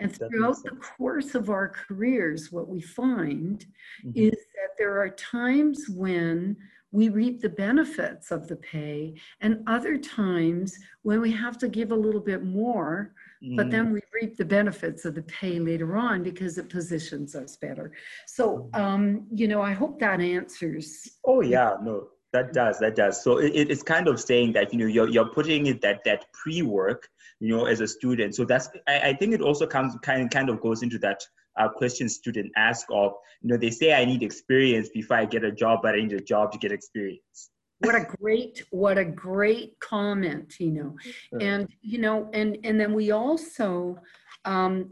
and 0.00 0.14
throughout 0.16 0.62
the 0.64 0.76
course 0.76 1.34
of 1.34 1.50
our 1.50 1.68
careers 1.68 2.50
what 2.52 2.68
we 2.68 2.80
find 2.80 3.66
mm-hmm. 4.04 4.10
is 4.14 4.32
that 4.32 4.76
there 4.78 5.00
are 5.00 5.10
times 5.10 5.86
when 5.88 6.56
we 6.92 7.08
reap 7.08 7.40
the 7.40 7.48
benefits 7.48 8.30
of 8.30 8.48
the 8.48 8.56
pay 8.56 9.14
and 9.40 9.62
other 9.66 9.98
times 9.98 10.78
when 11.02 11.20
we 11.20 11.30
have 11.30 11.58
to 11.58 11.68
give 11.68 11.90
a 11.90 11.96
little 11.96 12.20
bit 12.20 12.44
more 12.44 13.12
but 13.54 13.70
then 13.70 13.88
mm. 13.88 13.92
we 13.92 14.00
reap 14.14 14.36
the 14.36 14.44
benefits 14.44 15.04
of 15.04 15.14
the 15.14 15.22
pay 15.22 15.58
later 15.58 15.96
on 15.96 16.22
because 16.22 16.56
it 16.58 16.70
positions 16.70 17.34
us 17.34 17.56
better. 17.56 17.92
So, 18.26 18.70
mm. 18.72 18.80
um, 18.80 19.26
you 19.32 19.46
know, 19.46 19.60
I 19.60 19.72
hope 19.72 20.00
that 20.00 20.20
answers. 20.20 21.08
Oh 21.24 21.42
yeah, 21.42 21.76
no, 21.82 22.08
that 22.36 22.52
does, 22.52 22.78
that 22.78 22.96
does. 22.96 23.22
So 23.22 23.38
it, 23.38 23.70
it's 23.72 23.82
kind 23.82 24.08
of 24.08 24.20
saying 24.20 24.52
that 24.52 24.72
you 24.72 24.78
know 24.78 24.86
you're 24.86 25.08
you're 25.08 25.28
putting 25.28 25.66
it 25.66 25.80
that 25.82 26.00
that 26.04 26.26
pre 26.32 26.62
work, 26.62 27.08
you 27.40 27.48
know, 27.48 27.66
as 27.66 27.80
a 27.80 27.88
student. 27.88 28.34
So 28.34 28.44
that's 28.44 28.68
I, 28.86 29.00
I 29.10 29.12
think 29.14 29.34
it 29.34 29.40
also 29.40 29.66
comes 29.66 29.96
kind 30.02 30.30
kind 30.30 30.48
of 30.50 30.60
goes 30.60 30.82
into 30.82 30.98
that 31.00 31.20
uh, 31.58 31.68
question 31.68 32.08
student 32.08 32.52
ask 32.56 32.86
of 32.90 33.12
you 33.42 33.48
know 33.50 33.56
they 33.56 33.70
say 33.70 33.92
I 33.94 34.04
need 34.04 34.22
experience 34.22 34.88
before 34.90 35.16
I 35.16 35.24
get 35.24 35.44
a 35.44 35.52
job, 35.52 35.80
but 35.82 35.94
I 35.94 35.98
need 35.98 36.12
a 36.12 36.20
job 36.20 36.52
to 36.52 36.58
get 36.58 36.72
experience 36.72 37.50
what 37.80 37.94
a 37.94 38.06
great 38.18 38.64
what 38.70 38.96
a 38.96 39.04
great 39.04 39.78
comment 39.80 40.54
you 40.58 40.70
know 40.70 40.96
and 41.40 41.68
you 41.82 41.98
know 41.98 42.30
and 42.32 42.56
and 42.64 42.80
then 42.80 42.94
we 42.94 43.10
also 43.10 43.98
um 44.44 44.88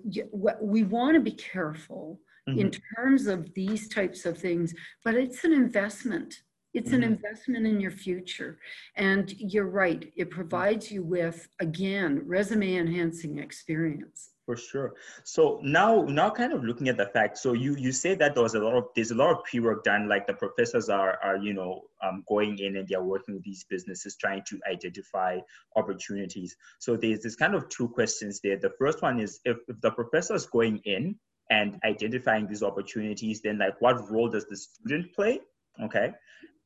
we 0.60 0.82
want 0.82 1.14
to 1.14 1.20
be 1.20 1.32
careful 1.32 2.20
mm-hmm. 2.48 2.58
in 2.58 2.70
terms 2.96 3.26
of 3.26 3.52
these 3.54 3.88
types 3.88 4.26
of 4.26 4.36
things 4.36 4.74
but 5.04 5.14
it's 5.14 5.44
an 5.44 5.52
investment 5.52 6.42
it's 6.74 6.88
mm-hmm. 6.88 6.96
an 6.96 7.04
investment 7.04 7.66
in 7.66 7.80
your 7.80 7.90
future 7.90 8.58
and 8.96 9.32
you're 9.38 9.68
right 9.68 10.12
it 10.16 10.30
provides 10.30 10.90
you 10.90 11.02
with 11.02 11.48
again 11.60 12.22
resume 12.26 12.76
enhancing 12.76 13.38
experience 13.38 14.30
for 14.44 14.56
sure. 14.56 14.92
So 15.22 15.58
now, 15.62 16.02
now 16.02 16.28
kind 16.28 16.52
of 16.52 16.64
looking 16.64 16.88
at 16.88 16.96
the 16.96 17.06
fact. 17.06 17.38
So 17.38 17.54
you 17.54 17.76
you 17.76 17.92
say 17.92 18.14
that 18.16 18.34
there 18.34 18.42
was 18.42 18.54
a 18.54 18.58
lot 18.58 18.74
of 18.74 18.84
there's 18.94 19.10
a 19.10 19.14
lot 19.14 19.30
of 19.30 19.44
pre-work 19.44 19.84
done. 19.84 20.08
Like 20.08 20.26
the 20.26 20.34
professors 20.34 20.88
are 20.88 21.18
are 21.22 21.38
you 21.38 21.54
know 21.54 21.84
um, 22.02 22.24
going 22.28 22.58
in 22.58 22.76
and 22.76 22.86
they're 22.86 23.02
working 23.02 23.34
with 23.34 23.44
these 23.44 23.64
businesses 23.64 24.16
trying 24.16 24.42
to 24.48 24.60
identify 24.70 25.38
opportunities. 25.76 26.56
So 26.78 26.96
there's 26.96 27.22
this 27.22 27.36
kind 27.36 27.54
of 27.54 27.68
two 27.68 27.88
questions 27.88 28.40
there. 28.42 28.58
The 28.58 28.72
first 28.78 29.00
one 29.02 29.18
is 29.18 29.40
if, 29.44 29.58
if 29.68 29.80
the 29.80 29.90
professor 29.90 30.34
is 30.34 30.46
going 30.46 30.78
in 30.84 31.16
and 31.50 31.80
identifying 31.84 32.46
these 32.46 32.62
opportunities, 32.62 33.40
then 33.40 33.58
like 33.58 33.80
what 33.80 34.10
role 34.10 34.28
does 34.28 34.46
the 34.46 34.56
student 34.56 35.14
play? 35.14 35.40
Okay. 35.82 36.12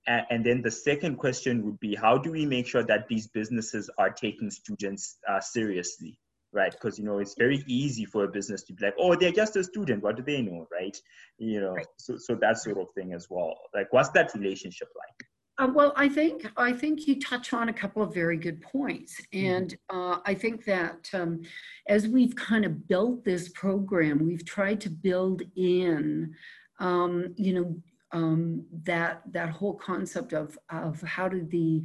And, 0.07 0.27
and 0.31 0.47
then 0.47 0.63
the 0.63 0.71
second 0.71 1.17
question 1.17 1.65
would 1.65 1.81
be 1.81 1.95
how 1.95 2.19
do 2.19 2.31
we 2.33 2.47
make 2.47 2.67
sure 2.67 2.83
that 2.85 3.09
these 3.09 3.27
businesses 3.27 3.91
are 3.99 4.11
taking 4.11 4.51
students 4.51 5.19
uh, 5.29 5.41
seriously? 5.41 6.19
right? 6.53 6.73
Because 6.73 6.99
you 6.99 7.05
know 7.05 7.19
it's 7.19 7.35
very 7.37 7.63
easy 7.67 8.05
for 8.05 8.25
a 8.25 8.29
business 8.29 8.63
to 8.65 8.73
be 8.73 8.85
like, 8.85 8.95
oh, 8.99 9.15
they're 9.15 9.33
just 9.33 9.57
a 9.57 9.65
student. 9.65 10.03
What 10.03 10.17
do 10.17 10.23
they 10.23 10.43
know, 10.43 10.67
right? 10.73 10.97
You 11.39 11.61
know, 11.61 11.73
right. 11.73 11.87
so 11.99 12.17
so 12.17 12.35
that 12.37 12.59
sort 12.59 12.79
of 12.79 12.87
thing 12.95 13.13
as 13.13 13.27
well. 13.29 13.55
Like, 13.75 13.93
what's 13.93 14.11
that 14.11 14.33
relationship 14.35 14.89
like? 14.97 15.29
Uh, 15.61 15.73
well, 15.73 15.93
I 15.97 16.09
think 16.09 16.49
I 16.57 16.73
think 16.73 17.07
you 17.07 17.21
touch 17.21 17.53
on 17.53 17.69
a 17.69 17.73
couple 17.73 18.03
of 18.03 18.15
very 18.15 18.37
good 18.37 18.63
points, 18.63 19.21
mm-hmm. 19.35 19.47
and 19.47 19.77
uh, 19.91 20.19
I 20.25 20.35
think 20.35 20.65
that 20.67 21.09
um, 21.13 21.43
as 21.89 22.07
we've 22.07 22.37
kind 22.37 22.65
of 22.65 22.87
built 22.87 23.25
this 23.25 23.49
program, 23.51 24.25
we've 24.25 24.45
tried 24.45 24.81
to 24.83 24.91
build 24.91 25.43
in, 25.57 26.35
um, 26.79 27.35
you 27.37 27.55
know, 27.55 27.77
um, 28.13 28.65
that 28.85 29.23
that 29.33 29.51
whole 29.51 29.75
concept 29.75 30.33
of 30.33 30.59
of 30.71 31.01
how 31.03 31.29
do 31.29 31.47
the 31.51 31.85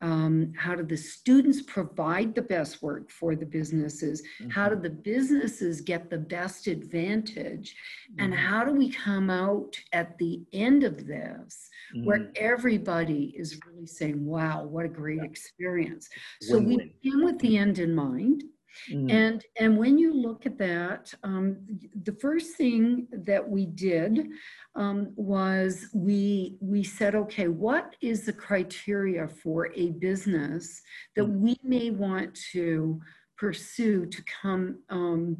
um, 0.00 0.52
how 0.56 0.76
do 0.76 0.84
the 0.84 0.96
students 0.96 1.60
provide 1.62 2.32
the 2.32 2.42
best 2.42 2.82
work 2.82 3.10
for 3.10 3.34
the 3.34 3.44
businesses 3.44 4.22
mm-hmm. 4.40 4.50
how 4.50 4.68
do 4.68 4.76
mm-hmm. 4.76 4.84
the 4.84 4.90
businesses 4.90 5.80
get 5.80 6.08
the 6.08 6.18
best 6.18 6.68
advantage 6.68 7.74
mm-hmm. 8.12 8.24
and 8.24 8.34
how 8.34 8.64
do 8.64 8.72
we 8.72 8.90
come 8.90 9.28
out 9.28 9.76
at 9.92 10.16
the 10.18 10.42
end 10.52 10.84
of 10.84 11.06
this 11.06 11.68
mm-hmm. 11.94 12.06
where 12.06 12.30
everybody 12.36 13.34
is 13.36 13.58
really 13.66 13.86
saying 13.86 14.24
wow 14.24 14.64
what 14.64 14.84
a 14.84 14.88
great 14.88 15.22
experience 15.22 16.08
so 16.42 16.58
Win-win. 16.58 16.76
we 16.76 16.94
begin 17.02 17.24
with 17.24 17.38
the 17.40 17.58
end 17.58 17.78
in 17.80 17.94
mind 17.94 18.44
Mm. 18.90 19.12
And 19.12 19.44
and 19.58 19.78
when 19.78 19.98
you 19.98 20.12
look 20.12 20.46
at 20.46 20.58
that, 20.58 21.12
um, 21.22 21.58
the 22.02 22.12
first 22.12 22.56
thing 22.56 23.06
that 23.12 23.46
we 23.48 23.66
did 23.66 24.28
um, 24.74 25.12
was 25.16 25.86
we 25.94 26.56
we 26.60 26.82
said, 26.82 27.14
okay, 27.14 27.48
what 27.48 27.96
is 28.00 28.26
the 28.26 28.32
criteria 28.32 29.28
for 29.28 29.72
a 29.74 29.90
business 29.90 30.82
that 31.16 31.24
mm. 31.24 31.38
we 31.38 31.56
may 31.62 31.90
want 31.90 32.38
to 32.52 33.00
pursue 33.36 34.04
to 34.06 34.22
come 34.42 34.78
um, 34.90 35.36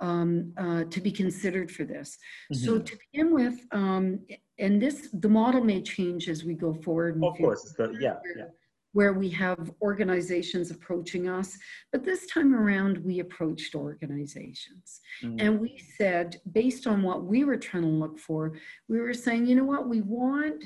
um, 0.00 0.52
uh, 0.56 0.84
to 0.84 1.00
be 1.00 1.12
considered 1.12 1.70
for 1.70 1.84
this. 1.84 2.16
Mm-hmm. 2.52 2.64
So 2.64 2.78
to 2.78 2.98
begin 3.12 3.34
with, 3.34 3.60
um, 3.72 4.20
and 4.58 4.80
this 4.80 5.08
the 5.12 5.28
model 5.28 5.62
may 5.62 5.82
change 5.82 6.28
as 6.28 6.44
we 6.44 6.54
go 6.54 6.72
forward. 6.72 7.22
Of 7.22 7.36
course, 7.36 7.74
so, 7.76 7.92
yeah, 8.00 8.16
yeah 8.36 8.44
where 8.92 9.12
we 9.12 9.28
have 9.30 9.72
organizations 9.80 10.70
approaching 10.70 11.28
us. 11.28 11.56
But 11.92 12.04
this 12.04 12.26
time 12.26 12.54
around, 12.54 12.98
we 12.98 13.20
approached 13.20 13.74
organizations. 13.74 15.00
Mm-hmm. 15.22 15.36
And 15.38 15.60
we 15.60 15.80
said, 15.96 16.40
based 16.52 16.86
on 16.86 17.02
what 17.02 17.24
we 17.24 17.44
were 17.44 17.56
trying 17.56 17.84
to 17.84 17.88
look 17.88 18.18
for, 18.18 18.58
we 18.88 19.00
were 19.00 19.14
saying, 19.14 19.46
you 19.46 19.54
know 19.54 19.64
what, 19.64 19.88
we 19.88 20.00
want 20.00 20.64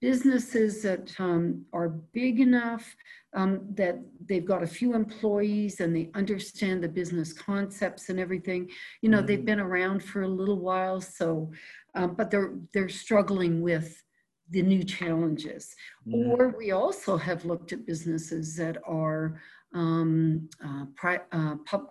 businesses 0.00 0.82
that 0.82 1.18
um, 1.18 1.64
are 1.72 1.88
big 1.88 2.38
enough 2.38 2.94
um, 3.34 3.60
that 3.74 3.98
they've 4.28 4.44
got 4.44 4.62
a 4.62 4.66
few 4.66 4.94
employees 4.94 5.80
and 5.80 5.96
they 5.96 6.10
understand 6.14 6.84
the 6.84 6.88
business 6.88 7.32
concepts 7.32 8.10
and 8.10 8.20
everything. 8.20 8.70
You 9.00 9.08
know, 9.08 9.18
mm-hmm. 9.18 9.26
they've 9.26 9.44
been 9.44 9.60
around 9.60 10.04
for 10.04 10.22
a 10.22 10.28
little 10.28 10.60
while, 10.60 11.00
so, 11.00 11.50
um, 11.94 12.14
but 12.14 12.30
they're 12.30 12.52
they're 12.72 12.88
struggling 12.88 13.62
with 13.62 14.02
the 14.50 14.62
new 14.62 14.82
challenges. 14.82 15.74
Mm-hmm. 16.06 16.30
Or 16.30 16.54
we 16.56 16.72
also 16.72 17.16
have 17.16 17.44
looked 17.44 17.72
at 17.72 17.86
businesses 17.86 18.56
that 18.56 18.76
are 18.86 19.40
um, 19.74 20.48
uh, 20.64 20.86
pri- 20.94 21.20
uh, 21.32 21.56
pub, 21.64 21.90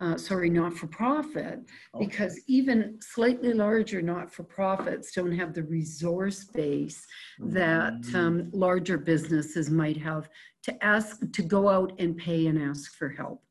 uh, 0.00 0.16
sorry, 0.16 0.50
not 0.50 0.72
for 0.72 0.86
profit, 0.88 1.60
okay. 1.94 2.04
because 2.04 2.40
even 2.48 2.98
slightly 3.00 3.52
larger 3.52 4.02
not 4.02 4.32
for 4.32 4.42
profits 4.42 5.12
don't 5.12 5.32
have 5.32 5.54
the 5.54 5.62
resource 5.62 6.44
base 6.44 7.06
that 7.38 8.00
mm-hmm. 8.00 8.16
um, 8.16 8.50
larger 8.52 8.98
businesses 8.98 9.70
might 9.70 9.96
have 9.96 10.28
to 10.64 10.84
ask 10.84 11.20
to 11.32 11.42
go 11.42 11.68
out 11.68 11.92
and 11.98 12.16
pay 12.16 12.46
and 12.46 12.60
ask 12.60 12.94
for 12.94 13.08
help. 13.08 13.42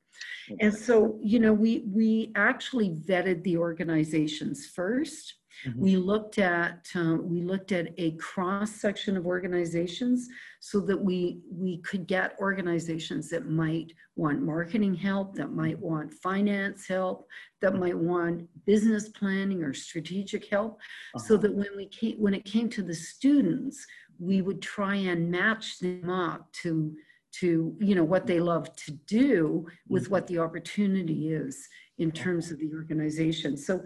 Okay. 0.51 0.65
And 0.65 0.75
so, 0.75 1.19
you 1.21 1.39
know, 1.39 1.53
we 1.53 1.83
we 1.87 2.31
actually 2.35 2.89
vetted 2.89 3.43
the 3.43 3.57
organizations 3.57 4.67
first 4.67 5.35
Mm-hmm. 5.65 5.79
We 5.79 5.97
looked 5.97 6.37
at 6.37 6.87
um, 6.95 7.29
we 7.29 7.41
looked 7.41 7.71
at 7.71 7.93
a 7.97 8.11
cross 8.11 8.71
section 8.71 9.17
of 9.17 9.25
organizations 9.25 10.27
so 10.59 10.79
that 10.81 10.97
we 10.97 11.39
we 11.51 11.77
could 11.79 12.07
get 12.07 12.35
organizations 12.39 13.29
that 13.29 13.49
might 13.49 13.93
want 14.15 14.41
marketing 14.41 14.95
help, 14.95 15.35
that 15.35 15.51
might 15.51 15.77
mm-hmm. 15.77 15.85
want 15.85 16.13
finance 16.13 16.87
help, 16.87 17.27
that 17.61 17.75
might 17.75 17.97
want 17.97 18.47
business 18.65 19.09
planning 19.09 19.63
or 19.63 19.73
strategic 19.73 20.49
help, 20.49 20.79
uh-huh. 21.15 21.23
so 21.25 21.37
that 21.37 21.53
when 21.53 21.69
we 21.75 21.87
came 21.87 22.17
when 22.17 22.33
it 22.33 22.45
came 22.45 22.69
to 22.69 22.83
the 22.83 22.95
students, 22.95 23.85
we 24.19 24.41
would 24.41 24.61
try 24.61 24.95
and 24.95 25.29
match 25.29 25.79
them 25.79 26.09
up 26.09 26.51
to 26.53 26.95
to 27.31 27.75
you 27.79 27.95
know 27.95 28.03
what 28.03 28.27
they 28.27 28.39
love 28.39 28.75
to 28.75 28.91
do 28.91 29.65
with 29.87 30.09
what 30.09 30.27
the 30.27 30.37
opportunity 30.37 31.33
is 31.33 31.67
in 31.97 32.11
terms 32.11 32.51
of 32.51 32.59
the 32.59 32.71
organization 32.73 33.55
so 33.55 33.81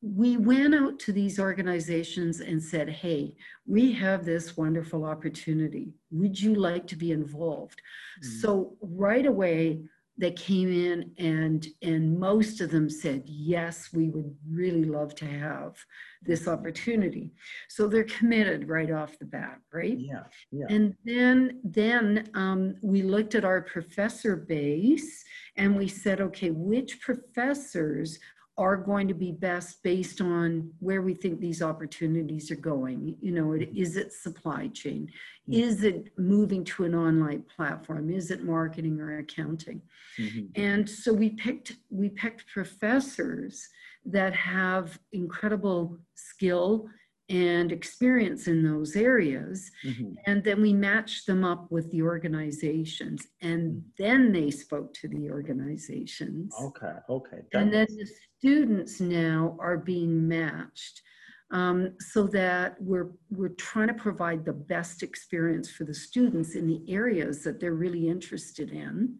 we 0.00 0.36
went 0.36 0.74
out 0.74 0.98
to 1.00 1.12
these 1.12 1.40
organizations 1.40 2.40
and 2.40 2.62
said 2.62 2.88
hey 2.88 3.34
we 3.66 3.92
have 3.92 4.24
this 4.24 4.56
wonderful 4.56 5.04
opportunity. 5.04 5.92
Would 6.10 6.40
you 6.40 6.54
like 6.54 6.86
to 6.88 6.96
be 6.96 7.12
involved? 7.12 7.80
Mm-hmm. 8.22 8.40
so 8.40 8.76
right 8.80 9.26
away 9.26 9.80
they 10.20 10.32
came 10.32 10.68
in 10.68 11.12
and 11.18 11.66
and 11.82 12.18
most 12.18 12.60
of 12.60 12.70
them 12.70 12.90
said 12.90 13.22
yes 13.26 13.90
we 13.92 14.08
would 14.08 14.34
really 14.50 14.84
love 14.84 15.14
to 15.16 15.24
have 15.24 15.76
this 16.22 16.48
opportunity. 16.48 17.30
So 17.68 17.86
they're 17.86 18.04
committed 18.04 18.68
right 18.68 18.90
off 18.90 19.18
the 19.18 19.26
bat 19.26 19.58
right? 19.72 19.98
Yeah, 19.98 20.24
yeah. 20.52 20.66
and 20.68 20.94
then 21.04 21.60
then 21.64 22.28
um, 22.34 22.76
we 22.82 23.02
looked 23.02 23.34
at 23.34 23.44
our 23.44 23.62
professor 23.62 24.36
base 24.36 25.24
and 25.56 25.76
we 25.76 25.88
said 25.88 26.20
okay 26.20 26.50
which 26.50 27.00
professors 27.00 28.18
are 28.58 28.76
going 28.76 29.06
to 29.06 29.14
be 29.14 29.30
best 29.30 29.80
based 29.84 30.20
on 30.20 30.68
where 30.80 31.00
we 31.00 31.14
think 31.14 31.38
these 31.38 31.62
opportunities 31.62 32.50
are 32.50 32.56
going. 32.56 33.16
You 33.20 33.30
know, 33.30 33.52
it, 33.52 33.70
is 33.74 33.96
it 33.96 34.12
supply 34.12 34.66
chain? 34.68 35.08
Mm-hmm. 35.48 35.60
Is 35.60 35.84
it 35.84 36.12
moving 36.18 36.64
to 36.64 36.84
an 36.84 36.94
online 36.94 37.44
platform? 37.56 38.10
Is 38.10 38.32
it 38.32 38.42
marketing 38.42 39.00
or 39.00 39.18
accounting? 39.18 39.80
Mm-hmm. 40.18 40.60
And 40.60 40.90
so 40.90 41.12
we 41.12 41.30
picked 41.30 41.76
we 41.88 42.08
picked 42.08 42.48
professors 42.48 43.68
that 44.04 44.34
have 44.34 44.98
incredible 45.12 45.96
skill 46.14 46.88
and 47.28 47.72
experience 47.72 48.48
in 48.48 48.62
those 48.62 48.96
areas. 48.96 49.70
Mm-hmm. 49.84 50.14
And 50.26 50.42
then 50.42 50.62
we 50.62 50.72
matched 50.72 51.26
them 51.26 51.44
up 51.44 51.70
with 51.70 51.90
the 51.90 52.02
organizations, 52.02 53.26
and 53.42 53.72
mm-hmm. 53.72 53.80
then 53.98 54.32
they 54.32 54.50
spoke 54.50 54.94
to 54.94 55.08
the 55.08 55.30
organizations. 55.30 56.54
Okay, 56.60 56.94
okay. 57.08 57.38
That 57.52 57.62
and 57.62 57.72
then 57.72 57.86
the 57.88 58.08
students 58.38 59.00
now 59.00 59.56
are 59.60 59.78
being 59.78 60.26
matched. 60.26 61.02
Um, 61.50 61.94
so 61.98 62.26
that 62.26 62.76
we're 62.78 63.08
we're 63.30 63.48
trying 63.48 63.88
to 63.88 63.94
provide 63.94 64.44
the 64.44 64.52
best 64.52 65.02
experience 65.02 65.70
for 65.70 65.84
the 65.84 65.94
students 65.94 66.54
in 66.56 66.66
the 66.66 66.82
areas 66.92 67.42
that 67.44 67.58
they're 67.58 67.72
really 67.72 68.06
interested 68.06 68.70
in, 68.70 69.16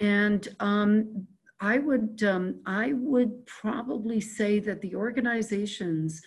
and 0.00 0.48
um, 0.60 1.26
I 1.60 1.76
would 1.76 2.22
um, 2.22 2.60
I 2.64 2.94
would 2.94 3.44
probably 3.46 4.20
say 4.20 4.58
that 4.60 4.80
the 4.80 4.94
organizations 4.94 6.22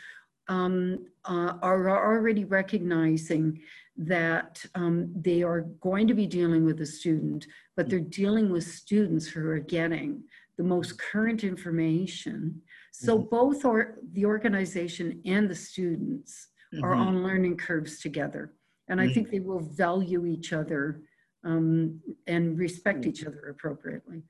um, 0.54 1.06
uh, 1.26 1.54
are 1.62 1.90
already 1.90 2.46
recognizing 2.46 3.60
that 3.98 4.64
um, 4.76 5.12
they 5.16 5.42
are 5.44 5.62
going 5.82 6.08
to 6.08 6.14
be 6.14 6.28
dealing 6.28 6.64
with 6.66 6.82
a 6.82 6.86
student, 6.86 7.48
but 7.76 7.90
they're 7.90 8.00
dealing 8.00 8.52
with 8.52 8.64
students 8.64 9.26
who 9.28 9.48
are 9.48 9.60
getting 9.60 10.24
the 10.58 10.64
most 10.64 11.00
current 11.00 11.44
information. 11.44 12.62
So 12.92 13.18
mm-hmm. 13.18 13.30
both 13.30 13.66
are, 13.66 13.96
the 14.14 14.26
organization 14.26 15.22
and 15.26 15.50
the 15.50 15.56
students 15.56 16.50
mm-hmm. 16.74 16.84
are 16.84 16.94
on 16.94 17.24
learning 17.24 17.58
curves 17.58 18.00
together. 18.00 18.54
And 18.90 19.00
I 19.00 19.06
mm-hmm. 19.06 19.14
think 19.14 19.32
they 19.32 19.40
will 19.40 19.62
value 19.62 20.26
each 20.26 20.54
other 20.54 21.02
um, 21.44 22.00
and 22.28 22.58
respect 22.58 23.02
mm. 23.02 23.08
each 23.08 23.26
other 23.26 23.44
appropriately. 23.50 24.24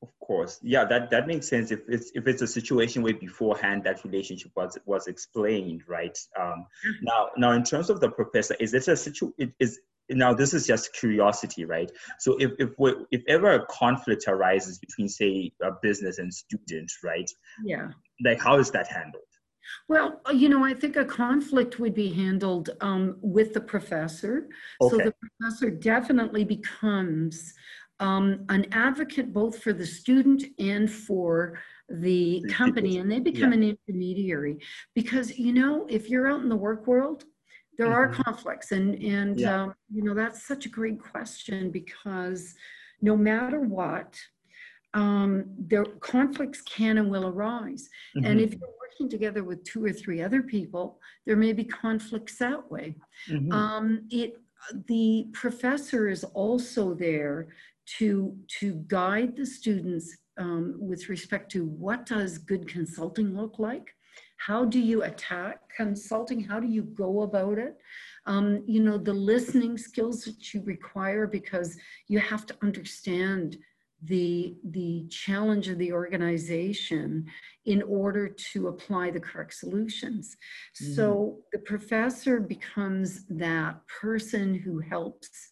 Of 0.00 0.10
course, 0.20 0.60
yeah, 0.62 0.84
that 0.84 1.10
that 1.10 1.26
makes 1.26 1.48
sense. 1.48 1.72
If 1.72 1.80
it's 1.88 2.12
if 2.14 2.28
it's 2.28 2.40
a 2.40 2.46
situation 2.46 3.02
where 3.02 3.14
beforehand 3.14 3.82
that 3.84 4.04
relationship 4.04 4.52
was 4.54 4.78
was 4.86 5.08
explained, 5.08 5.82
right? 5.88 6.16
Um, 6.38 6.66
mm-hmm. 6.86 7.04
now, 7.04 7.30
now 7.36 7.52
in 7.52 7.64
terms 7.64 7.90
of 7.90 7.98
the 7.98 8.08
professor, 8.08 8.54
is 8.60 8.74
it 8.74 8.86
a 8.86 8.96
situ? 8.96 9.32
Is 9.58 9.80
now 10.10 10.32
this 10.32 10.54
is 10.54 10.66
just 10.66 10.92
curiosity, 10.94 11.64
right? 11.64 11.90
So 12.20 12.36
if 12.38 12.52
if 12.60 12.70
we, 12.78 12.94
if 13.10 13.22
ever 13.26 13.54
a 13.54 13.66
conflict 13.66 14.24
arises 14.28 14.78
between, 14.78 15.08
say, 15.08 15.52
a 15.62 15.72
business 15.82 16.18
and 16.18 16.32
student, 16.32 16.92
right? 17.02 17.30
Yeah. 17.64 17.90
Like, 18.24 18.40
how 18.40 18.58
is 18.58 18.70
that 18.70 18.86
handled? 18.86 19.24
Well, 19.88 20.20
you 20.32 20.48
know, 20.48 20.64
I 20.64 20.74
think 20.74 20.96
a 20.96 21.04
conflict 21.04 21.78
would 21.78 21.94
be 21.94 22.12
handled 22.12 22.70
um, 22.80 23.16
with 23.20 23.52
the 23.52 23.60
professor. 23.60 24.48
Okay. 24.80 24.90
So 24.90 24.96
the 24.96 25.14
professor 25.20 25.70
definitely 25.70 26.44
becomes 26.44 27.52
um, 28.00 28.44
an 28.48 28.66
advocate 28.72 29.32
both 29.32 29.62
for 29.62 29.72
the 29.72 29.86
student 29.86 30.44
and 30.58 30.90
for 30.90 31.58
the 31.88 32.44
company, 32.50 32.98
and 32.98 33.10
they 33.10 33.20
become 33.20 33.52
yeah. 33.52 33.58
an 33.58 33.78
intermediary. 33.88 34.58
Because, 34.94 35.38
you 35.38 35.52
know, 35.52 35.86
if 35.88 36.08
you're 36.08 36.30
out 36.30 36.42
in 36.42 36.48
the 36.48 36.56
work 36.56 36.86
world, 36.86 37.24
there 37.76 37.88
mm-hmm. 37.88 38.20
are 38.20 38.24
conflicts. 38.24 38.72
And, 38.72 38.94
and 39.02 39.40
yeah. 39.40 39.62
um, 39.62 39.74
you 39.92 40.02
know, 40.02 40.14
that's 40.14 40.46
such 40.46 40.66
a 40.66 40.68
great 40.68 41.00
question 41.00 41.70
because 41.70 42.54
no 43.00 43.16
matter 43.16 43.60
what, 43.60 44.18
um, 44.94 45.44
there 45.58 45.84
conflicts 45.84 46.62
can 46.62 46.98
and 46.98 47.10
will 47.10 47.26
arise. 47.26 47.88
Mm-hmm. 48.16 48.26
And 48.26 48.40
if 48.40 48.52
you're 48.52 48.70
working 48.80 49.08
together 49.08 49.44
with 49.44 49.64
two 49.64 49.84
or 49.84 49.92
three 49.92 50.22
other 50.22 50.42
people, 50.42 50.98
there 51.26 51.36
may 51.36 51.52
be 51.52 51.64
conflicts 51.64 52.38
that 52.38 52.70
way. 52.70 52.96
Mm-hmm. 53.30 53.52
Um, 53.52 54.08
it 54.10 54.36
the 54.88 55.28
professor 55.32 56.08
is 56.08 56.24
also 56.24 56.92
there 56.94 57.48
to, 57.98 58.36
to 58.60 58.74
guide 58.86 59.36
the 59.36 59.46
students 59.46 60.16
um, 60.38 60.76
with 60.78 61.08
respect 61.08 61.50
to 61.52 61.64
what 61.64 62.06
does 62.06 62.38
good 62.38 62.68
consulting 62.68 63.36
look 63.36 63.58
like? 63.58 63.94
How 64.36 64.64
do 64.64 64.78
you 64.78 65.02
attack 65.02 65.60
consulting? 65.74 66.40
How 66.40 66.60
do 66.60 66.68
you 66.68 66.82
go 66.82 67.22
about 67.22 67.58
it? 67.58 67.76
Um, 68.26 68.62
you 68.66 68.82
know, 68.82 68.98
the 68.98 69.12
listening 69.12 69.76
skills 69.76 70.24
that 70.24 70.54
you 70.54 70.62
require 70.62 71.26
because 71.26 71.76
you 72.06 72.20
have 72.20 72.46
to 72.46 72.56
understand 72.62 73.58
the 74.04 74.54
the 74.62 75.06
challenge 75.10 75.68
of 75.68 75.78
the 75.78 75.92
organization 75.92 77.26
in 77.64 77.82
order 77.82 78.28
to 78.28 78.68
apply 78.68 79.10
the 79.10 79.18
correct 79.18 79.52
solutions 79.52 80.36
mm-hmm. 80.80 80.94
so 80.94 81.38
the 81.52 81.58
professor 81.58 82.38
becomes 82.38 83.24
that 83.28 83.80
person 83.88 84.54
who 84.54 84.78
helps 84.78 85.50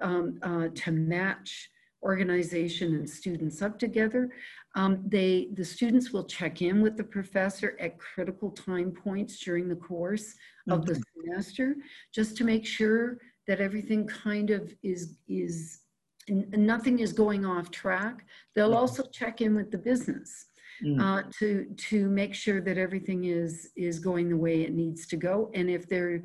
um, 0.00 0.38
uh, 0.42 0.68
to 0.74 0.90
match 0.90 1.68
organization 2.02 2.94
and 2.94 3.08
students 3.08 3.62
up 3.62 3.78
together. 3.78 4.30
Um, 4.74 5.02
they, 5.06 5.48
the 5.54 5.64
students 5.64 6.12
will 6.12 6.24
check 6.24 6.62
in 6.62 6.82
with 6.82 6.96
the 6.96 7.04
professor 7.04 7.76
at 7.78 7.98
critical 7.98 8.50
time 8.50 8.90
points 8.90 9.38
during 9.38 9.68
the 9.68 9.76
course 9.76 10.34
of 10.70 10.86
the 10.86 10.94
mm-hmm. 10.94 11.30
semester, 11.30 11.76
just 12.14 12.36
to 12.38 12.44
make 12.44 12.66
sure 12.66 13.18
that 13.46 13.60
everything 13.60 14.06
kind 14.06 14.50
of 14.50 14.74
is, 14.82 15.18
is 15.28 15.80
nothing 16.28 17.00
is 17.00 17.12
going 17.12 17.44
off 17.44 17.70
track. 17.70 18.24
They'll 18.54 18.74
also 18.74 19.04
check 19.12 19.40
in 19.40 19.54
with 19.54 19.70
the 19.70 19.78
business. 19.78 20.46
Mm. 20.82 21.00
Uh, 21.00 21.22
to 21.38 21.66
to 21.76 22.08
make 22.08 22.34
sure 22.34 22.60
that 22.60 22.76
everything 22.76 23.24
is 23.24 23.70
is 23.76 24.00
going 24.00 24.30
the 24.30 24.36
way 24.36 24.62
it 24.62 24.72
needs 24.72 25.06
to 25.08 25.16
go, 25.16 25.50
and 25.54 25.70
if 25.70 25.88
there 25.88 26.22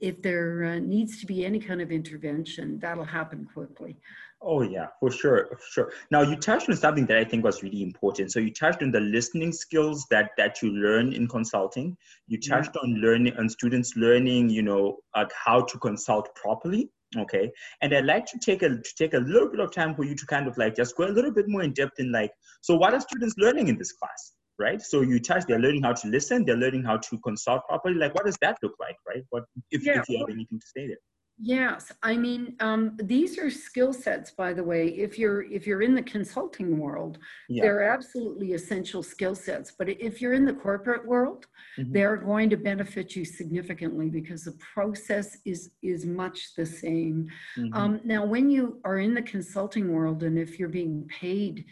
if 0.00 0.22
there 0.22 0.64
uh, 0.64 0.78
needs 0.78 1.18
to 1.20 1.26
be 1.26 1.44
any 1.44 1.58
kind 1.58 1.80
of 1.80 1.90
intervention, 1.90 2.78
that'll 2.78 3.04
happen 3.04 3.48
quickly. 3.52 3.96
Oh 4.42 4.62
yeah, 4.62 4.88
for 5.00 5.10
sure, 5.10 5.48
for 5.50 5.70
sure. 5.72 5.92
Now 6.10 6.20
you 6.22 6.36
touched 6.36 6.68
on 6.68 6.76
something 6.76 7.06
that 7.06 7.16
I 7.16 7.24
think 7.24 7.42
was 7.42 7.62
really 7.62 7.82
important. 7.82 8.32
So 8.32 8.38
you 8.38 8.52
touched 8.52 8.82
on 8.82 8.90
the 8.90 9.00
listening 9.00 9.52
skills 9.52 10.06
that 10.10 10.30
that 10.36 10.62
you 10.62 10.70
learn 10.70 11.12
in 11.14 11.26
consulting. 11.26 11.96
You 12.28 12.38
mm-hmm. 12.38 12.52
touched 12.52 12.76
on 12.76 12.94
learning 13.00 13.36
on 13.38 13.48
students 13.48 13.96
learning, 13.96 14.50
you 14.50 14.62
know, 14.62 14.98
like 15.16 15.32
how 15.32 15.62
to 15.62 15.78
consult 15.78 16.34
properly. 16.34 16.90
Okay, 17.16 17.50
and 17.80 17.94
I'd 17.94 18.04
like 18.04 18.26
to 18.26 18.38
take 18.38 18.62
a 18.62 18.68
to 18.68 18.94
take 18.98 19.14
a 19.14 19.18
little 19.18 19.48
bit 19.48 19.60
of 19.60 19.72
time 19.72 19.94
for 19.94 20.04
you 20.04 20.14
to 20.14 20.26
kind 20.26 20.46
of 20.46 20.58
like 20.58 20.76
just 20.76 20.96
go 20.96 21.06
a 21.06 21.08
little 21.08 21.32
bit 21.32 21.48
more 21.48 21.62
in 21.62 21.72
depth 21.72 21.98
in 21.98 22.12
like, 22.12 22.30
so 22.60 22.76
what 22.76 22.92
are 22.92 23.00
students 23.00 23.36
learning 23.38 23.68
in 23.68 23.78
this 23.78 23.92
class? 23.92 24.32
Right. 24.58 24.80
So 24.80 25.02
you 25.02 25.18
touch, 25.20 25.44
they're 25.46 25.58
learning 25.58 25.82
how 25.82 25.92
to 25.92 26.08
listen, 26.08 26.44
they're 26.44 26.56
learning 26.56 26.82
how 26.82 26.96
to 26.96 27.18
consult 27.18 27.62
properly. 27.68 27.94
Like, 27.96 28.14
what 28.14 28.24
does 28.24 28.38
that 28.40 28.56
look 28.62 28.72
like, 28.80 28.96
right? 29.06 29.22
What 29.30 29.44
if, 29.70 29.84
yeah. 29.84 30.00
if 30.00 30.08
you 30.08 30.18
have 30.18 30.30
anything 30.30 30.58
to 30.58 30.66
say 30.66 30.86
there? 30.86 30.96
Yes, 31.38 31.92
I 32.02 32.16
mean 32.16 32.56
um, 32.60 32.96
these 33.02 33.38
are 33.38 33.50
skill 33.50 33.92
sets. 33.92 34.30
By 34.30 34.54
the 34.54 34.64
way, 34.64 34.88
if 34.88 35.18
you're 35.18 35.42
if 35.52 35.66
you're 35.66 35.82
in 35.82 35.94
the 35.94 36.02
consulting 36.02 36.78
world, 36.78 37.18
yeah. 37.48 37.62
they're 37.62 37.82
absolutely 37.82 38.54
essential 38.54 39.02
skill 39.02 39.34
sets. 39.34 39.70
But 39.70 39.90
if 39.90 40.22
you're 40.22 40.32
in 40.32 40.46
the 40.46 40.54
corporate 40.54 41.06
world, 41.06 41.46
mm-hmm. 41.78 41.92
they're 41.92 42.16
going 42.16 42.48
to 42.50 42.56
benefit 42.56 43.14
you 43.14 43.26
significantly 43.26 44.08
because 44.08 44.44
the 44.44 44.56
process 44.74 45.36
is 45.44 45.72
is 45.82 46.06
much 46.06 46.54
the 46.54 46.64
same. 46.64 47.28
Mm-hmm. 47.58 47.74
Um, 47.74 48.00
now, 48.02 48.24
when 48.24 48.48
you 48.48 48.80
are 48.84 48.98
in 48.98 49.12
the 49.12 49.22
consulting 49.22 49.92
world, 49.92 50.22
and 50.22 50.38
if 50.38 50.58
you're 50.58 50.70
being 50.70 51.06
paid 51.08 51.66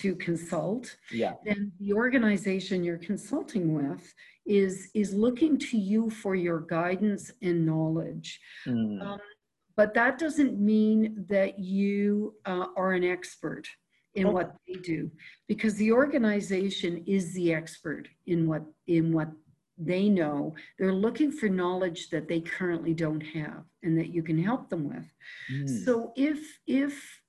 to 0.00 0.14
consult, 0.16 0.96
yeah. 1.10 1.34
then 1.44 1.72
the 1.80 1.92
organization 1.92 2.84
you're 2.84 2.98
consulting 2.98 3.74
with 3.74 4.14
is 4.46 4.90
is 4.94 5.12
looking 5.12 5.58
to 5.58 5.76
you 5.76 6.08
for 6.10 6.34
your 6.34 6.60
guidance 6.60 7.30
and 7.42 7.66
knowledge. 7.66 8.40
Mm. 8.66 9.02
Um, 9.02 9.20
but 9.76 9.94
that 9.94 10.18
doesn't 10.18 10.58
mean 10.58 11.24
that 11.28 11.58
you 11.58 12.34
uh, 12.46 12.66
are 12.76 12.92
an 12.92 13.04
expert 13.04 13.68
in 14.14 14.26
okay. 14.26 14.34
what 14.34 14.56
they 14.66 14.74
do, 14.74 15.10
because 15.46 15.74
the 15.76 15.92
organization 15.92 17.04
is 17.06 17.32
the 17.34 17.52
expert 17.52 18.08
in 18.26 18.46
what 18.46 18.62
in 18.86 19.12
what 19.12 19.28
they 19.76 20.08
know. 20.08 20.54
They're 20.78 20.92
looking 20.92 21.30
for 21.30 21.48
knowledge 21.48 22.10
that 22.10 22.26
they 22.26 22.40
currently 22.40 22.94
don't 22.94 23.20
have 23.20 23.64
and 23.82 23.96
that 23.98 24.08
you 24.08 24.22
can 24.22 24.42
help 24.42 24.68
them 24.68 24.88
with. 24.88 25.06
Mm. 25.52 25.84
So 25.84 26.12
if 26.16 26.58
if 26.66 27.20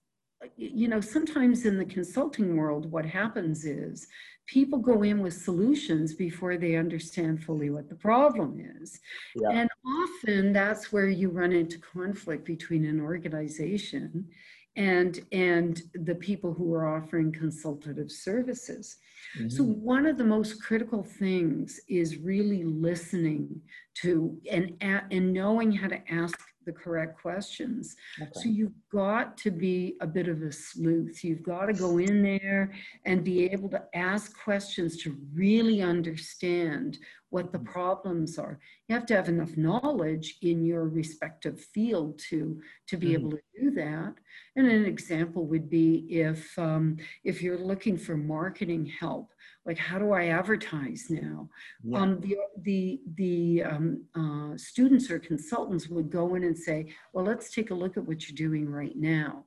you 0.56 0.88
know, 0.88 1.02
sometimes 1.02 1.65
in 1.65 1.78
the 1.78 1.86
consulting 1.86 2.56
world, 2.56 2.91
what 2.91 3.06
happens 3.06 3.65
is 3.65 4.08
people 4.45 4.80
go 4.80 5.04
in 5.04 5.21
with 5.21 5.34
solutions 5.34 6.13
before 6.13 6.58
they 6.58 6.75
understand 6.75 7.43
fully 7.43 7.69
what 7.69 7.89
the 7.89 7.95
problem 7.95 8.60
is. 8.82 8.99
Yeah. 9.36 9.49
And 9.49 9.69
often 9.86 10.54
that's 10.54 10.91
where 10.91 11.10
you 11.10 11.30
run 11.30 11.52
into 11.52 11.78
conflict 11.80 12.45
between 12.45 12.86
an 12.86 13.02
organization 13.02 14.28
and 14.75 15.25
and 15.32 15.82
the 15.93 16.15
people 16.15 16.54
who 16.54 16.73
are 16.73 16.88
offering 16.97 17.32
consultative 17.32 18.12
services. 18.12 18.97
Mm-hmm. 19.38 19.49
So 19.49 19.63
one 19.63 20.06
of 20.06 20.17
the 20.17 20.23
most 20.23 20.63
critical 20.63 21.04
things 21.04 21.80
is 21.89 22.17
really 22.17 22.63
listening 22.63 23.62
to 23.95 24.38
and 24.49 24.73
and 24.82 25.34
knowing 25.34 25.71
how 25.71 25.89
to 25.89 26.12
ask 26.12 26.39
the 26.65 26.72
correct 26.72 27.22
questions. 27.22 27.95
Okay. 28.22 28.32
So 28.34 28.50
you've 28.50 28.74
got 28.91 29.38
to 29.39 29.52
be 29.52 29.95
a 30.02 30.08
bit 30.08 30.28
of 30.28 30.41
a 30.41 30.52
sleuth. 30.52 31.24
You've 31.24 31.43
got 31.43 31.65
to 31.65 31.74
go 31.74 31.98
in 31.98 32.22
there 32.22 32.72
and 33.06 33.24
be 33.24 33.45
able 33.45 33.69
to 33.69 33.84
ask 33.93 34.38
questions 34.43 34.98
to 35.04 35.17
really 35.34 35.82
understand 35.82 36.98
what 37.30 37.52
the 37.52 37.58
mm-hmm. 37.58 37.72
problems 37.72 38.38
are. 38.38 38.60
You 38.88 38.96
have 38.96 39.06
to 39.08 39.15
have 39.15 39.30
enough 39.30 39.56
knowledge 39.56 40.38
in 40.42 40.65
your 40.65 40.88
respective 40.88 41.60
field 41.60 42.20
to, 42.30 42.62
to 42.88 42.98
be 42.98 43.10
mm. 43.10 43.13
able 43.13 43.32
to 43.32 43.42
do 43.60 43.72
that. 43.72 44.15
And 44.56 44.68
an 44.68 44.86
example 44.86 45.46
would 45.48 45.70
be 45.70 46.06
if, 46.10 46.58
um, 46.58 46.98
if 47.24 47.42
you're 47.42 47.58
looking 47.58 47.98
for 47.98 48.18
marketing 48.18 48.86
help, 48.86 49.32
like 49.65 49.78
how 49.78 50.00
do 50.00 50.12
I 50.12 50.28
advertise 50.28 51.08
now? 51.10 51.50
Yeah. 51.84 52.00
Um, 52.00 52.20
the 52.22 52.38
the, 52.62 53.02
the 53.15 53.63
um, 53.63 54.04
uh, 54.15 54.58
students 54.58 55.12
or 55.12 55.20
consultants 55.20 55.88
would 55.88 56.10
go 56.10 56.36
in 56.36 56.44
and 56.44 56.58
say, 56.58 56.88
well, 57.13 57.26
let's 57.26 57.54
take 57.54 57.70
a 57.70 57.76
look 57.76 57.98
at 57.98 58.06
what 58.06 58.28
you're 58.28 58.36
doing 58.36 58.68
right 58.68 58.96
now. 58.96 59.46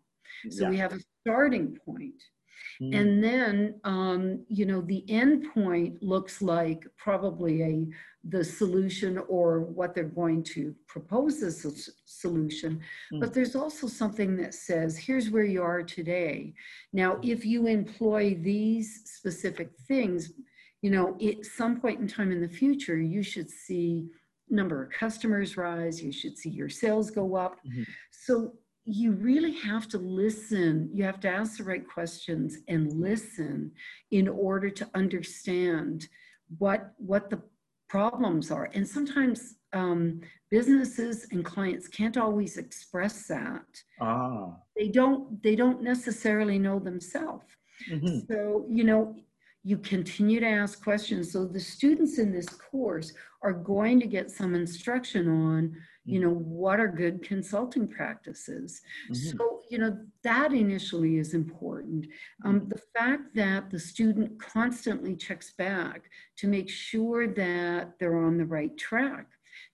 So 0.51 0.65
yeah. 0.65 0.71
we 0.71 0.77
have 0.79 0.93
a 0.93 1.01
starting 1.21 1.79
point. 1.85 2.23
Mm. 2.81 3.01
And 3.01 3.25
then, 3.25 3.81
um, 3.85 4.45
you 4.49 4.67
know, 4.67 4.81
the 4.81 5.05
end 5.11 5.47
point 5.53 6.03
looks 6.03 6.43
like 6.43 6.87
probably 6.97 7.63
a 7.63 7.87
the 8.25 8.45
solution 8.45 9.19
or 9.29 9.61
what 9.61 9.95
they're 9.95 10.05
going 10.05 10.45
to 10.45 10.73
propose 10.87 11.43
as 11.43 11.65
a 11.65 11.73
solution. 12.05 12.81
Mm. 13.13 13.21
But 13.21 13.35
there's 13.35 13.57
also 13.57 13.89
something 13.89 14.37
that 14.37 14.55
says, 14.55 14.97
here's 14.97 15.31
where 15.31 15.45
you 15.45 15.63
are 15.63 15.83
today. 15.83 16.55
Now, 16.93 17.19
if 17.23 17.45
you 17.45 17.67
employ 17.67 18.39
these 18.41 19.03
specific 19.07 19.71
things, 19.89 20.33
you 20.83 20.91
know, 20.91 21.17
at 21.21 21.45
some 21.45 21.81
point 21.81 22.01
in 22.01 22.07
time 22.07 22.31
in 22.31 22.41
the 22.41 22.49
future, 22.49 22.97
you 22.97 23.23
should 23.23 23.51
see 23.51 24.07
number 24.49 24.83
of 24.83 24.91
customers 24.91 25.57
rise, 25.57 26.03
you 26.03 26.13
should 26.13 26.37
see 26.37 26.51
your 26.51 26.69
sales 26.69 27.11
go 27.11 27.37
up. 27.37 27.57
Mm-hmm. 27.67 27.83
So 28.11 28.53
you 28.85 29.13
really 29.13 29.53
have 29.53 29.89
to 29.89 29.99
listen. 29.99 30.91
You 30.93 31.05
have 31.05 31.21
to 31.21 31.29
ask 31.29 31.59
the 31.59 31.65
right 31.65 31.87
questions 31.87 32.59
and 32.69 32.93
listen 32.93 33.73
in 34.11 34.29
order 34.29 34.71
to 34.71 34.89
understand 34.95 36.09
what 36.59 36.93
what 36.99 37.31
the 37.31 37.41
problems 37.89 38.51
are. 38.51 38.71
And 38.75 38.87
sometimes 38.87 39.57
um, 39.73 40.21
businesses 40.51 41.27
and 41.31 41.45
clients 41.45 41.87
can't 41.89 42.17
always 42.17 42.57
express 42.57 43.27
that. 43.29 43.65
Ah. 44.01 44.57
They 44.77 44.89
don't. 44.89 45.43
They 45.43 45.55
don't 45.55 45.83
necessarily 45.83 46.59
know 46.59 46.79
themselves. 46.79 47.47
Mm-hmm. 47.91 48.33
So 48.33 48.67
you 48.69 48.83
know, 48.83 49.15
you 49.63 49.79
continue 49.79 50.41
to 50.41 50.49
ask 50.49 50.83
questions. 50.83 51.33
So 51.33 51.47
the 51.47 51.61
students 51.61 52.19
in 52.19 52.33
this 52.33 52.49
course 52.49 53.13
are 53.43 53.53
going 53.53 54.01
to 54.01 54.07
get 54.07 54.31
some 54.31 54.55
instruction 54.55 55.29
on 55.29 55.77
you 56.05 56.21
know 56.21 56.31
what 56.31 56.81
are 56.81 56.89
good 56.89 57.23
consulting 57.23 57.87
practices 57.87 58.81
mm-hmm. 59.11 59.39
so 59.39 59.61
you 59.71 59.79
know 59.79 59.97
that 60.25 60.53
initially 60.53 61.19
is 61.19 61.35
important 61.35 62.07
um, 62.45 62.61
mm-hmm. 62.61 62.69
the 62.69 62.81
fact 62.97 63.35
that 63.35 63.71
the 63.71 63.79
student 63.79 64.39
constantly 64.41 65.15
checks 65.15 65.53
back 65.53 66.11
to 66.37 66.49
make 66.49 66.69
sure 66.69 67.29
that 67.29 67.93
they're 67.99 68.25
on 68.25 68.37
the 68.37 68.45
right 68.45 68.77
track 68.77 69.27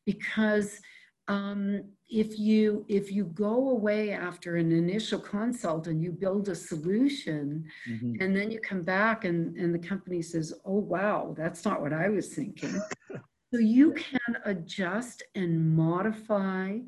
because 0.04 0.80
um, 1.28 1.82
if 2.08 2.38
you 2.38 2.86
if 2.88 3.12
you 3.12 3.24
go 3.24 3.70
away 3.70 4.12
after 4.12 4.56
an 4.56 4.72
initial 4.72 5.20
consult 5.20 5.86
and 5.86 6.02
you 6.02 6.10
build 6.10 6.48
a 6.48 6.54
solution 6.54 7.64
mm-hmm. 7.88 8.14
and 8.20 8.34
then 8.34 8.50
you 8.50 8.58
come 8.60 8.82
back 8.82 9.24
and, 9.24 9.54
and 9.56 9.74
the 9.74 9.78
company 9.78 10.22
says 10.22 10.54
oh 10.64 10.78
wow 10.78 11.34
that's 11.36 11.66
not 11.66 11.82
what 11.82 11.92
i 11.92 12.08
was 12.08 12.28
thinking 12.28 12.80
So 13.52 13.58
you 13.58 13.92
can 13.92 14.36
adjust 14.44 15.22
and 15.34 15.74
modify 15.74 16.78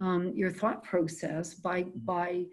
um, 0.00 0.32
your 0.34 0.50
thought 0.50 0.82
process 0.82 1.54
by, 1.54 1.84
mm-hmm. 1.84 1.98
by 2.04 2.44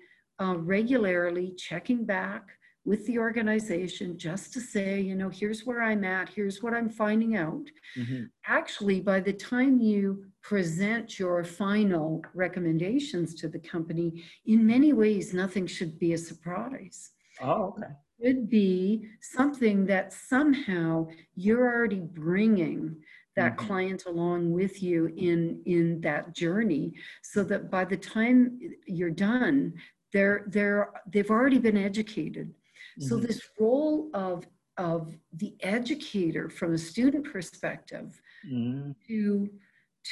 uh, 0.41 0.55
regularly 0.57 1.53
checking 1.57 2.05
back 2.05 2.47
with 2.85 3.05
the 3.05 3.19
organization 3.19 4.17
just 4.17 4.53
to 4.53 4.61
say, 4.61 5.01
you 5.01 5.13
know, 5.13 5.29
here's 5.29 5.65
where 5.65 5.81
I'm 5.81 6.05
at, 6.05 6.29
here's 6.29 6.63
what 6.63 6.73
I'm 6.73 6.89
finding 6.89 7.35
out. 7.35 7.65
Mm-hmm. 7.97 8.23
Actually, 8.45 9.01
by 9.01 9.19
the 9.19 9.33
time 9.33 9.79
you 9.79 10.25
present 10.41 11.19
your 11.19 11.43
final 11.43 12.23
recommendations 12.33 13.35
to 13.35 13.49
the 13.49 13.59
company, 13.59 14.23
in 14.45 14.65
many 14.65 14.93
ways, 14.93 15.33
nothing 15.33 15.67
should 15.67 15.99
be 15.99 16.13
a 16.13 16.17
surprise. 16.17 17.11
Oh, 17.41 17.75
okay. 17.77 17.91
It 18.19 18.27
should 18.27 18.49
be 18.49 19.09
something 19.21 19.85
that 19.87 20.13
somehow 20.13 21.07
you're 21.35 21.67
already 21.67 21.99
bringing 22.01 22.95
that 23.39 23.55
mm-hmm. 23.55 23.67
client 23.67 24.03
along 24.05 24.51
with 24.51 24.83
you 24.83 25.07
in 25.17 25.61
in 25.65 26.01
that 26.01 26.35
journey 26.35 26.93
so 27.23 27.43
that 27.43 27.71
by 27.71 27.85
the 27.85 27.97
time 27.97 28.59
you're 28.85 29.09
done 29.09 29.73
they're 30.13 30.43
they're 30.47 30.89
they've 31.11 31.31
already 31.31 31.57
been 31.57 31.77
educated 31.77 32.47
mm-hmm. 32.49 33.07
so 33.07 33.17
this 33.17 33.41
role 33.59 34.09
of 34.13 34.45
of 34.77 35.13
the 35.33 35.55
educator 35.61 36.49
from 36.49 36.73
a 36.73 36.77
student 36.77 37.25
perspective 37.31 38.21
mm-hmm. 38.45 38.91
to 39.07 39.49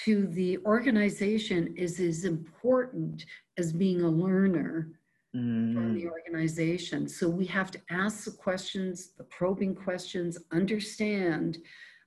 to 0.05 0.27
the 0.27 0.57
organization 0.59 1.73
is 1.75 1.99
as 1.99 2.23
important 2.25 3.25
as 3.57 3.73
being 3.73 4.01
a 4.01 4.09
learner 4.09 4.89
from 5.31 5.93
the 5.93 6.07
organization. 6.07 7.07
So 7.07 7.29
we 7.29 7.45
have 7.45 7.69
to 7.71 7.79
ask 7.91 8.25
the 8.25 8.31
questions, 8.31 9.11
the 9.17 9.23
probing 9.25 9.75
questions, 9.75 10.37
understand 10.51 11.59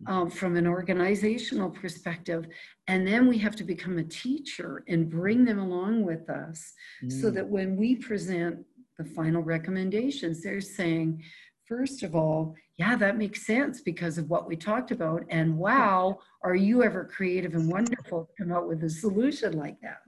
um, 0.07 0.31
from 0.31 0.57
an 0.57 0.67
organizational 0.67 1.71
perspective. 1.71 2.47
And 2.89 3.07
then 3.07 3.29
we 3.29 3.39
have 3.39 3.57
to 3.57 3.65
become 3.65 3.99
a 3.99 4.05
teacher 4.05 4.83
and 4.89 5.11
bring 5.11 5.45
them 5.45 5.59
along 5.59 6.05
with 6.05 6.29
us 6.29 6.73
mm. 7.05 7.13
so 7.13 7.31
that 7.31 7.47
when 7.47 7.77
we 7.77 7.97
present 7.97 8.65
the 8.99 9.05
final 9.05 9.43
recommendations, 9.43 10.43
they're 10.43 10.61
saying, 10.61 11.23
first 11.67 12.03
of 12.03 12.15
all, 12.15 12.55
yeah, 12.77 12.97
that 12.97 13.19
makes 13.19 13.47
sense 13.47 13.81
because 13.83 14.17
of 14.17 14.31
what 14.31 14.49
we 14.49 14.57
talked 14.57 14.91
about. 14.91 15.25
And 15.29 15.57
wow, 15.59 16.19
are 16.43 16.55
you 16.55 16.83
ever 16.83 17.05
creative 17.05 17.55
and 17.55 17.71
wonderful 17.71 18.25
to 18.25 18.43
come 18.43 18.53
up 18.53 18.67
with 18.67 18.83
a 18.85 18.91
solution 18.91 19.53
like 19.53 19.81
that? 19.83 20.01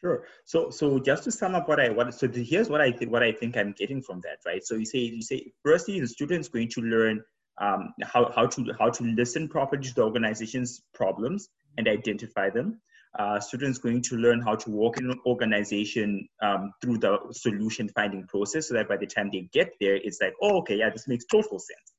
Sure. 0.00 0.24
So, 0.44 0.70
so 0.70 0.98
just 0.98 1.24
to 1.24 1.32
sum 1.32 1.54
up 1.54 1.68
what 1.68 1.78
I 1.78 1.90
what 1.90 2.14
so 2.14 2.26
here's 2.26 2.70
what 2.70 2.80
I 2.80 2.90
think 2.90 3.12
what 3.12 3.22
I 3.22 3.32
think 3.32 3.56
I'm 3.56 3.72
getting 3.72 4.00
from 4.00 4.20
that, 4.22 4.38
right? 4.46 4.64
So 4.64 4.76
you 4.76 4.86
say 4.86 4.98
you 5.00 5.20
say 5.20 5.52
firstly 5.62 6.00
the 6.00 6.06
student's 6.06 6.48
going 6.48 6.68
to 6.70 6.80
learn 6.80 7.22
um, 7.60 7.92
how, 8.02 8.30
how, 8.34 8.46
to, 8.46 8.72
how 8.78 8.90
to 8.90 9.04
listen 9.04 9.48
properly 9.48 9.82
to 9.82 9.94
the 9.94 10.02
organization's 10.02 10.82
problems 10.94 11.48
and 11.78 11.88
identify 11.88 12.50
them. 12.50 12.80
Uh, 13.18 13.40
students 13.40 13.78
going 13.78 14.00
to 14.00 14.16
learn 14.16 14.40
how 14.40 14.54
to 14.54 14.70
work 14.70 14.98
in 14.98 15.10
an 15.10 15.18
organization 15.26 16.28
um, 16.42 16.72
through 16.80 16.96
the 16.96 17.18
solution 17.32 17.88
finding 17.88 18.24
process 18.28 18.68
so 18.68 18.74
that 18.74 18.88
by 18.88 18.96
the 18.96 19.06
time 19.06 19.28
they 19.32 19.48
get 19.52 19.72
there, 19.80 19.96
it's 19.96 20.20
like, 20.22 20.32
oh, 20.40 20.58
okay, 20.58 20.76
yeah, 20.76 20.90
this 20.90 21.08
makes 21.08 21.24
total 21.26 21.58
sense, 21.58 21.92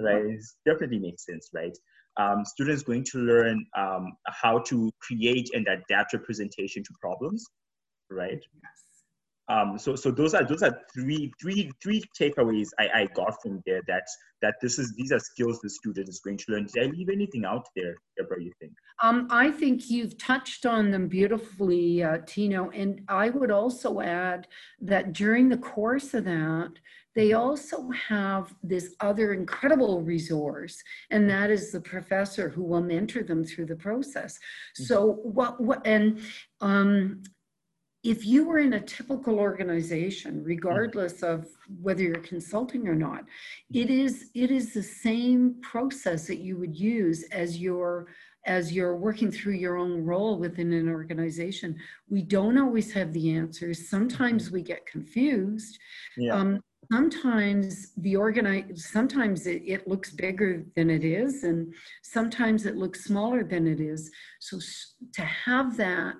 right? 0.00 0.24
It 0.24 0.44
definitely 0.64 0.98
makes 0.98 1.24
sense, 1.24 1.50
right? 1.54 1.76
Um, 2.18 2.44
students 2.44 2.82
going 2.82 3.04
to 3.12 3.18
learn 3.18 3.64
um, 3.76 4.16
how 4.26 4.58
to 4.60 4.90
create 5.00 5.50
and 5.54 5.68
adapt 5.68 6.14
representation 6.14 6.82
to 6.82 6.90
problems, 7.00 7.44
right? 8.10 8.30
Yes. 8.32 8.85
Um, 9.48 9.78
so, 9.78 9.94
so 9.94 10.10
those 10.10 10.34
are 10.34 10.44
those 10.44 10.62
are 10.62 10.76
three 10.92 11.32
three 11.40 11.70
three 11.82 12.02
takeaways 12.20 12.68
I, 12.78 12.88
I 12.94 13.06
got 13.14 13.40
from 13.40 13.62
there. 13.64 13.80
That 13.86 14.02
that 14.42 14.56
this 14.60 14.78
is 14.78 14.92
these 14.96 15.12
are 15.12 15.20
skills 15.20 15.60
the 15.60 15.70
student 15.70 16.08
is 16.08 16.20
going 16.20 16.38
to 16.38 16.44
learn. 16.52 16.66
Did 16.66 16.82
I 16.82 16.86
leave 16.90 17.08
anything 17.08 17.44
out 17.44 17.68
there, 17.76 17.94
Deborah? 18.16 18.42
You 18.42 18.52
think? 18.60 18.72
Um, 19.02 19.28
I 19.30 19.50
think 19.50 19.88
you've 19.88 20.18
touched 20.18 20.66
on 20.66 20.90
them 20.90 21.06
beautifully, 21.06 22.02
uh, 22.02 22.18
Tino. 22.26 22.70
And 22.70 23.02
I 23.08 23.30
would 23.30 23.50
also 23.50 24.00
add 24.00 24.48
that 24.80 25.12
during 25.12 25.48
the 25.48 25.58
course 25.58 26.12
of 26.14 26.24
that, 26.24 26.72
they 27.14 27.30
mm-hmm. 27.30 27.40
also 27.40 27.90
have 28.08 28.54
this 28.62 28.94
other 29.00 29.32
incredible 29.32 30.02
resource, 30.02 30.82
and 31.10 31.28
that 31.30 31.50
is 31.50 31.72
the 31.72 31.80
professor 31.80 32.48
who 32.48 32.62
will 32.62 32.82
mentor 32.82 33.22
them 33.22 33.42
through 33.44 33.66
the 33.66 33.76
process. 33.76 34.36
Mm-hmm. 34.36 34.84
So 34.84 35.12
what 35.22 35.60
what 35.60 35.86
and 35.86 36.20
um, 36.60 37.22
if 38.06 38.24
you 38.24 38.46
were 38.46 38.58
in 38.58 38.74
a 38.74 38.80
typical 38.80 39.40
organization, 39.40 40.36
mm-hmm. 40.36 40.44
regardless 40.44 41.22
of 41.22 41.46
whether 41.82 42.02
you're 42.02 42.18
consulting 42.18 42.86
or 42.86 42.94
not, 42.94 43.22
mm-hmm. 43.22 43.78
it 43.78 43.90
is 43.90 44.30
it 44.34 44.50
is 44.50 44.72
the 44.72 44.82
same 44.82 45.56
process 45.60 46.26
that 46.28 46.38
you 46.38 46.56
would 46.56 46.78
use 46.78 47.24
as 47.32 47.58
your 47.58 48.06
as 48.46 48.72
you're 48.72 48.94
working 48.94 49.32
through 49.32 49.54
your 49.54 49.76
own 49.76 50.04
role 50.04 50.38
within 50.38 50.72
an 50.72 50.88
organization. 50.88 51.76
We 52.08 52.22
don't 52.22 52.56
always 52.58 52.92
have 52.92 53.12
the 53.12 53.32
answers. 53.32 53.88
Sometimes 53.88 54.46
mm-hmm. 54.46 54.54
we 54.54 54.62
get 54.62 54.86
confused. 54.86 55.76
Yeah. 56.16 56.36
Um, 56.36 56.62
sometimes 56.92 57.92
the 57.96 58.14
organize 58.14 58.86
sometimes 58.86 59.48
it, 59.48 59.60
it, 59.66 59.88
looks 59.88 60.12
bigger 60.12 60.64
than 60.76 60.88
it 60.88 61.04
is 61.04 61.42
and 61.42 61.74
sometimes 62.02 62.64
it 62.64 62.76
looks 62.76 63.04
smaller 63.04 63.42
than 63.42 63.66
it 63.66 63.80
is 63.80 64.08
so 64.38 64.56
to 65.12 65.22
have 65.22 65.76
that 65.76 66.14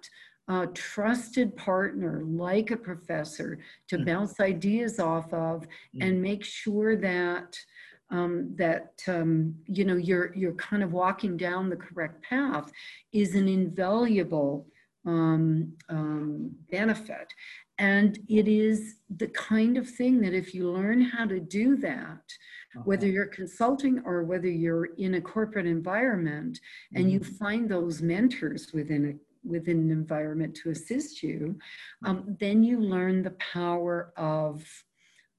a 0.49 0.67
trusted 0.69 1.57
partner 1.57 2.23
like 2.25 2.71
a 2.71 2.77
professor 2.77 3.59
to 3.89 3.99
mm. 3.99 4.07
bounce 4.07 4.39
ideas 4.41 5.01
off 5.01 5.33
of 5.33 5.63
mm. 5.63 6.03
and 6.03 6.23
make 6.23 6.45
sure 6.45 6.97
that 6.97 7.59
um, 8.11 8.55
that 8.57 8.93
um, 9.09 9.57
you 9.67 9.85
know 9.85 9.97
you're 9.97 10.33
you're 10.35 10.55
kind 10.55 10.83
of 10.83 10.93
walking 10.93 11.37
down 11.37 11.69
the 11.69 11.77
correct 11.77 12.23
path 12.23 12.71
is 13.13 13.35
an 13.35 13.49
invaluable 13.49 14.67
um, 15.05 15.73
um 15.89 16.51
benefit 16.71 17.33
and 17.79 18.19
it 18.29 18.49
is 18.49 18.97
the 19.17 19.29
kind 19.29 19.77
of 19.77 19.89
thing 19.89 20.21
that 20.21 20.33
if 20.33 20.55
you 20.55 20.71
learn 20.71 21.01
how 21.01 21.27
to 21.27 21.41
do 21.41 21.77
that 21.77 22.23
whether 22.85 23.07
you're 23.07 23.27
consulting 23.27 24.03
or 24.05 24.23
whether 24.23 24.49
you're 24.49 24.87
in 24.97 25.15
a 25.15 25.21
corporate 25.21 25.67
environment 25.67 26.61
and 26.95 27.11
you 27.11 27.21
mm-hmm. 27.21 27.35
find 27.35 27.69
those 27.69 28.03
mentors 28.03 28.73
within 28.73 29.19
within 29.47 29.79
an 29.79 29.91
environment 29.91 30.55
to 30.63 30.71
assist 30.71 31.23
you, 31.23 31.59
um, 32.05 32.37
then 32.41 32.63
you 32.63 32.81
learn 32.81 33.23
the 33.23 33.37
power 33.53 34.13
of 34.17 34.65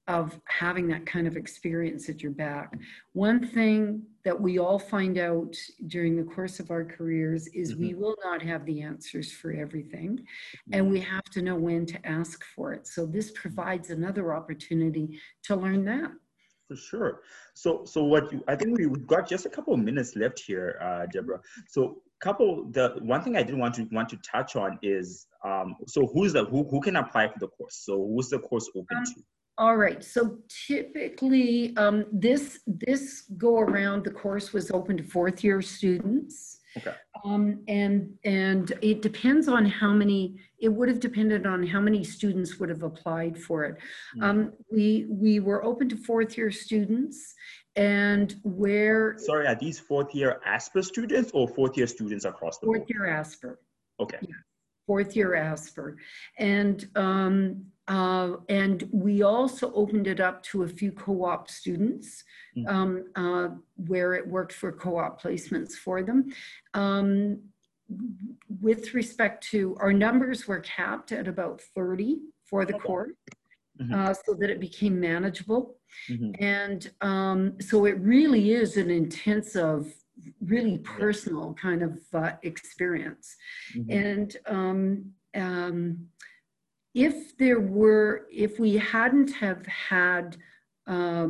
of 0.07 0.39
having 0.47 0.87
that 0.87 1.05
kind 1.05 1.27
of 1.27 1.35
experience 1.35 2.07
at 2.07 2.23
your 2.23 2.31
back. 2.31 2.73
One 3.11 3.45
thing 3.45 4.03
that 4.23 4.39
we 4.39 4.57
all 4.57 4.79
find 4.79 5.17
out 5.17 5.53
during 5.87 6.15
the 6.15 6.23
course 6.23 6.61
of 6.61 6.71
our 6.71 6.85
careers 6.85 7.47
is 7.47 7.73
mm-hmm. 7.73 7.81
we 7.81 7.93
will 7.93 8.15
not 8.23 8.41
have 8.41 8.65
the 8.65 8.81
answers 8.81 9.33
for 9.33 9.51
everything, 9.51 10.25
and 10.71 10.89
we 10.89 11.01
have 11.01 11.25
to 11.33 11.41
know 11.41 11.55
when 11.55 11.85
to 11.87 12.07
ask 12.07 12.43
for 12.55 12.73
it. 12.73 12.87
So 12.87 13.05
this 13.05 13.31
provides 13.31 13.89
another 13.89 14.33
opportunity 14.33 15.19
to 15.43 15.55
learn 15.55 15.83
that. 15.85 16.11
For 16.67 16.75
sure. 16.75 17.21
So, 17.53 17.85
so 17.85 18.03
what 18.03 18.31
you, 18.31 18.43
I 18.47 18.55
think 18.55 18.77
we, 18.77 18.87
we've 18.87 19.07
got 19.07 19.27
just 19.27 19.45
a 19.45 19.49
couple 19.49 19.73
of 19.73 19.79
minutes 19.79 20.15
left 20.15 20.39
here, 20.39 20.77
uh, 20.81 21.05
Deborah. 21.11 21.39
So, 21.67 22.01
couple 22.19 22.67
the 22.71 22.95
one 23.01 23.21
thing 23.21 23.35
i 23.37 23.43
did 23.43 23.55
want 23.55 23.75
to 23.75 23.83
want 23.91 24.09
to 24.09 24.17
touch 24.17 24.55
on 24.55 24.79
is 24.81 25.27
um, 25.43 25.75
so 25.87 26.07
who's 26.07 26.33
the 26.33 26.45
who, 26.45 26.67
who 26.69 26.81
can 26.81 26.95
apply 26.95 27.27
for 27.27 27.39
the 27.39 27.47
course? 27.47 27.75
So 27.75 27.97
who's 27.97 28.29
the 28.29 28.39
course 28.39 28.69
open 28.75 28.97
um, 28.97 29.05
to? 29.05 29.23
all 29.59 29.77
right. 29.77 30.03
So 30.03 30.37
typically 30.67 31.75
um, 31.77 32.05
this 32.11 32.59
this 32.67 33.23
go 33.37 33.59
around 33.59 34.03
the 34.03 34.11
course 34.11 34.53
was 34.53 34.71
open 34.71 34.97
to 34.97 35.03
fourth 35.03 35.43
year 35.43 35.61
students. 35.61 36.59
Okay. 36.77 36.93
Um, 37.25 37.63
and 37.67 38.13
and 38.23 38.71
it 38.81 39.01
depends 39.01 39.47
on 39.47 39.65
how 39.65 39.93
many 39.93 40.37
it 40.59 40.69
would 40.69 40.89
have 40.89 40.99
depended 40.99 41.47
on 41.47 41.65
how 41.65 41.79
many 41.79 42.03
students 42.03 42.59
would 42.59 42.69
have 42.69 42.83
applied 42.83 43.37
for 43.37 43.63
it. 43.63 43.77
Mm-hmm. 44.17 44.49
we 44.71 45.07
we 45.09 45.39
were 45.39 45.63
open 45.63 45.89
to 45.89 45.97
fourth 45.97 46.37
year 46.37 46.51
students 46.51 47.33
and 47.77 48.35
where 48.43 49.15
sorry 49.19 49.45
are 49.47 49.55
these 49.55 49.79
fourth 49.79 50.13
year 50.13 50.41
asper 50.45 50.81
students 50.81 51.31
or 51.33 51.47
fourth 51.47 51.77
year 51.77 51.87
students 51.87 52.25
across 52.25 52.57
the 52.57 52.65
fourth 52.65 52.79
board? 52.79 52.89
year 52.89 53.05
asper 53.05 53.59
okay 53.99 54.17
yeah. 54.21 54.35
fourth 54.87 55.15
year 55.15 55.35
asper 55.35 55.95
and 56.39 56.89
um, 56.95 57.63
uh, 57.87 58.35
and 58.49 58.89
we 58.91 59.21
also 59.21 59.71
opened 59.73 60.07
it 60.07 60.19
up 60.19 60.43
to 60.43 60.63
a 60.63 60.67
few 60.67 60.91
co-op 60.91 61.49
students 61.49 62.23
mm-hmm. 62.57 62.67
um, 62.67 63.05
uh, 63.15 63.47
where 63.85 64.13
it 64.13 64.27
worked 64.27 64.51
for 64.53 64.71
co-op 64.71 65.21
placements 65.21 65.73
for 65.73 66.01
them 66.01 66.33
um, 66.73 67.39
with 68.59 68.93
respect 68.93 69.43
to 69.45 69.77
our 69.79 69.93
numbers 69.93 70.47
were 70.47 70.59
capped 70.59 71.11
at 71.11 71.27
about 71.27 71.61
30 71.61 72.19
for 72.43 72.65
the 72.65 72.75
okay. 72.75 72.83
course 72.85 73.11
mm-hmm. 73.79 73.93
uh, 73.93 74.13
so 74.13 74.33
that 74.35 74.49
it 74.49 74.59
became 74.59 74.99
manageable. 74.99 75.77
Mm-hmm. 76.09 76.43
And 76.43 76.91
um, 77.01 77.61
so 77.61 77.85
it 77.85 77.99
really 77.99 78.51
is 78.51 78.77
an 78.77 78.89
intensive, 78.89 79.93
really 80.41 80.77
personal 80.79 81.53
kind 81.53 81.83
of 81.83 81.99
uh, 82.13 82.31
experience. 82.43 83.35
Mm-hmm. 83.75 83.91
And 83.91 84.37
um, 84.45 85.11
um, 85.35 86.07
if 86.93 87.37
there 87.37 87.59
were, 87.59 88.27
if 88.31 88.59
we 88.59 88.77
hadn't 88.77 89.31
have 89.35 89.65
had, 89.67 90.37
uh, 90.87 91.27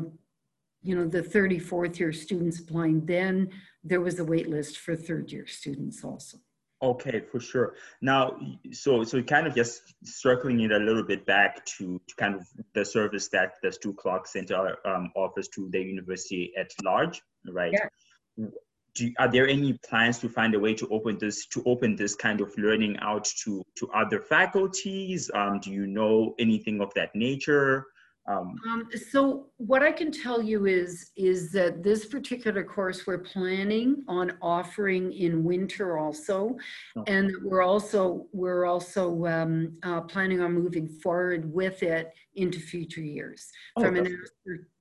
you 0.81 0.95
know, 0.95 1.07
the 1.07 1.21
34th 1.21 1.99
year 1.99 2.13
students 2.13 2.59
applying, 2.59 3.05
then 3.05 3.49
there 3.83 4.01
was 4.01 4.19
a 4.19 4.23
wait 4.23 4.49
list 4.49 4.77
for 4.77 4.95
third 4.95 5.31
year 5.31 5.47
students 5.47 6.03
also. 6.03 6.37
Okay, 6.81 7.21
for 7.31 7.39
sure. 7.39 7.73
Now, 8.01 8.37
so 8.71 9.03
so 9.03 9.21
kind 9.23 9.47
of 9.47 9.55
just 9.55 9.81
circling 10.03 10.61
it 10.61 10.71
a 10.71 10.77
little 10.77 11.03
bit 11.03 11.25
back 11.25 11.65
to, 11.77 11.99
to 12.07 12.15
kind 12.17 12.35
of 12.35 12.45
the 12.75 12.85
service 12.85 13.29
that 13.29 13.53
the 13.63 13.71
Stu 13.71 13.93
Clark 13.93 14.27
Center 14.27 14.77
um, 14.85 15.11
offers 15.15 15.47
to 15.49 15.69
the 15.71 15.81
university 15.81 16.53
at 16.55 16.71
large, 16.83 17.23
right? 17.47 17.73
Yeah. 17.73 18.45
Do, 18.93 19.11
are 19.17 19.31
there 19.31 19.47
any 19.47 19.73
plans 19.73 20.19
to 20.19 20.29
find 20.29 20.53
a 20.53 20.59
way 20.59 20.75
to 20.75 20.87
open 20.89 21.17
this 21.19 21.47
to 21.47 21.63
open 21.65 21.95
this 21.95 22.15
kind 22.15 22.41
of 22.41 22.55
learning 22.57 22.97
out 23.01 23.25
to 23.43 23.63
to 23.77 23.89
other 23.91 24.19
faculties? 24.19 25.31
Um, 25.33 25.59
do 25.59 25.71
you 25.71 25.87
know 25.87 26.35
anything 26.37 26.79
of 26.81 26.93
that 26.93 27.15
nature? 27.15 27.87
Um, 28.27 28.55
um, 28.69 28.89
so 29.09 29.47
what 29.55 29.81
I 29.81 29.91
can 29.91 30.11
tell 30.11 30.41
you 30.41 30.65
is 30.65 31.11
is 31.15 31.51
that 31.53 31.81
this 31.81 32.05
particular 32.05 32.63
course 32.63 33.07
we're 33.07 33.19
planning 33.19 34.03
on 34.07 34.33
offering 34.41 35.13
in 35.13 35.45
winter 35.45 35.97
also, 35.97 36.57
oh. 36.97 37.03
and 37.07 37.31
we're 37.41 37.61
also 37.61 38.27
we're 38.33 38.65
also 38.65 39.25
um, 39.25 39.77
uh, 39.83 40.01
planning 40.01 40.41
on 40.41 40.53
moving 40.53 40.89
forward 40.89 41.51
with 41.53 41.83
it 41.83 42.13
into 42.35 42.59
future 42.59 43.01
years 43.01 43.49
oh, 43.77 43.81
from 43.81 43.95
an 43.95 44.25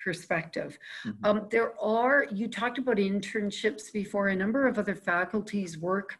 perspective. 0.02 0.76
Mm-hmm. 1.06 1.24
Um, 1.24 1.46
there 1.50 1.80
are 1.80 2.26
you 2.32 2.48
talked 2.48 2.78
about 2.78 2.96
internships 2.96 3.92
before. 3.92 4.28
A 4.28 4.36
number 4.36 4.66
of 4.66 4.78
other 4.78 4.96
faculties 4.96 5.78
work. 5.78 6.18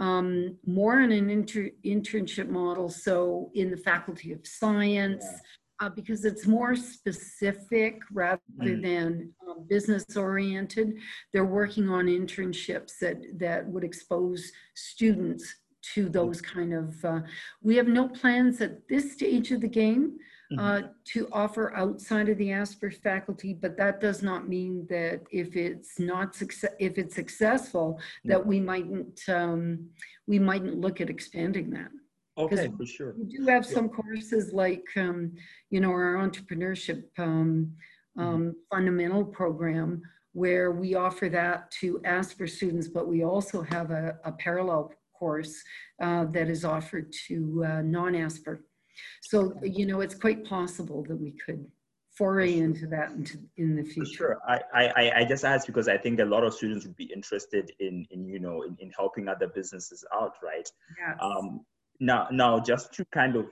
Um, 0.00 0.56
more 0.64 1.00
in 1.00 1.10
an 1.10 1.28
inter- 1.28 1.72
internship 1.84 2.48
model. 2.48 2.88
So, 2.88 3.50
in 3.54 3.68
the 3.68 3.76
Faculty 3.76 4.30
of 4.30 4.46
Science, 4.46 5.24
yeah 5.28 5.38
uh, 5.80 5.88
because 5.88 6.24
it's 6.24 6.46
more 6.46 6.74
specific 6.74 8.00
rather 8.12 8.40
mm. 8.60 8.82
than 8.82 9.32
um, 9.48 9.66
business 9.68 10.16
oriented. 10.16 10.94
They're 11.32 11.44
working 11.44 11.88
on 11.88 12.06
internships 12.06 12.98
that, 13.00 13.18
that 13.38 13.66
would 13.66 13.84
expose 13.84 14.50
students 14.74 15.54
to 15.94 16.08
those 16.08 16.40
kind 16.40 16.74
of, 16.74 17.04
uh, 17.04 17.20
we 17.62 17.76
have 17.76 17.86
no 17.86 18.08
plans 18.08 18.60
at 18.60 18.88
this 18.88 19.12
stage 19.12 19.52
of 19.52 19.60
the 19.60 19.68
game 19.68 20.18
uh, 20.58 20.62
mm-hmm. 20.62 20.86
to 21.04 21.28
offer 21.30 21.74
outside 21.76 22.28
of 22.28 22.38
the 22.38 22.52
Asper 22.52 22.90
faculty, 22.90 23.54
but 23.54 23.76
that 23.76 24.00
does 24.00 24.22
not 24.22 24.48
mean 24.48 24.86
that 24.88 25.20
if 25.30 25.56
it's 25.56 25.98
not 25.98 26.34
success, 26.34 26.72
if 26.78 26.98
it's 26.98 27.14
successful, 27.14 28.00
that 28.24 28.44
we 28.44 28.58
mightn't, 28.58 29.20
um, 29.28 29.88
we 30.26 30.38
mightn't 30.38 30.80
look 30.80 31.00
at 31.00 31.10
expanding 31.10 31.70
that. 31.70 31.90
Okay, 32.38 32.70
for 32.76 32.86
sure. 32.86 33.14
We 33.18 33.24
do 33.24 33.46
have 33.46 33.66
some 33.66 33.88
courses 33.88 34.52
like, 34.52 34.86
um, 34.96 35.32
you 35.70 35.80
know, 35.80 35.90
our 35.90 36.14
entrepreneurship 36.14 37.04
um, 37.18 37.72
mm-hmm. 38.16 38.20
um, 38.20 38.56
fundamental 38.70 39.24
program 39.24 40.02
where 40.32 40.70
we 40.70 40.94
offer 40.94 41.28
that 41.28 41.70
to 41.80 42.00
Asper 42.04 42.46
students, 42.46 42.86
but 42.88 43.08
we 43.08 43.24
also 43.24 43.62
have 43.62 43.90
a, 43.90 44.18
a 44.24 44.32
parallel 44.32 44.92
course 45.18 45.62
uh, 46.00 46.26
that 46.26 46.48
is 46.48 46.64
offered 46.64 47.12
to 47.26 47.64
uh, 47.66 47.82
non-Asper. 47.82 48.64
So, 49.22 49.54
you 49.62 49.86
know, 49.86 50.00
it's 50.00 50.14
quite 50.14 50.44
possible 50.44 51.04
that 51.08 51.16
we 51.16 51.32
could 51.44 51.66
foray 52.16 52.58
into 52.58 52.86
that 52.88 53.10
into, 53.12 53.38
in 53.56 53.76
the 53.76 53.82
future. 53.82 54.04
For 54.04 54.16
sure. 54.16 54.38
I, 54.74 54.86
I, 54.96 55.12
I 55.20 55.24
just 55.24 55.44
asked 55.44 55.66
because 55.66 55.88
I 55.88 55.96
think 55.96 56.18
a 56.20 56.24
lot 56.24 56.44
of 56.44 56.52
students 56.54 56.84
would 56.84 56.96
be 56.96 57.10
interested 57.14 57.72
in, 57.78 58.06
in 58.10 58.28
you 58.28 58.40
know, 58.40 58.62
in, 58.62 58.76
in 58.80 58.90
helping 58.96 59.28
other 59.28 59.48
businesses 59.48 60.04
out, 60.12 60.34
right? 60.42 60.68
Yes. 60.98 61.16
Um, 61.20 61.64
now 62.00 62.28
now 62.30 62.60
just 62.60 62.92
to 62.94 63.04
kind 63.06 63.36
of 63.36 63.46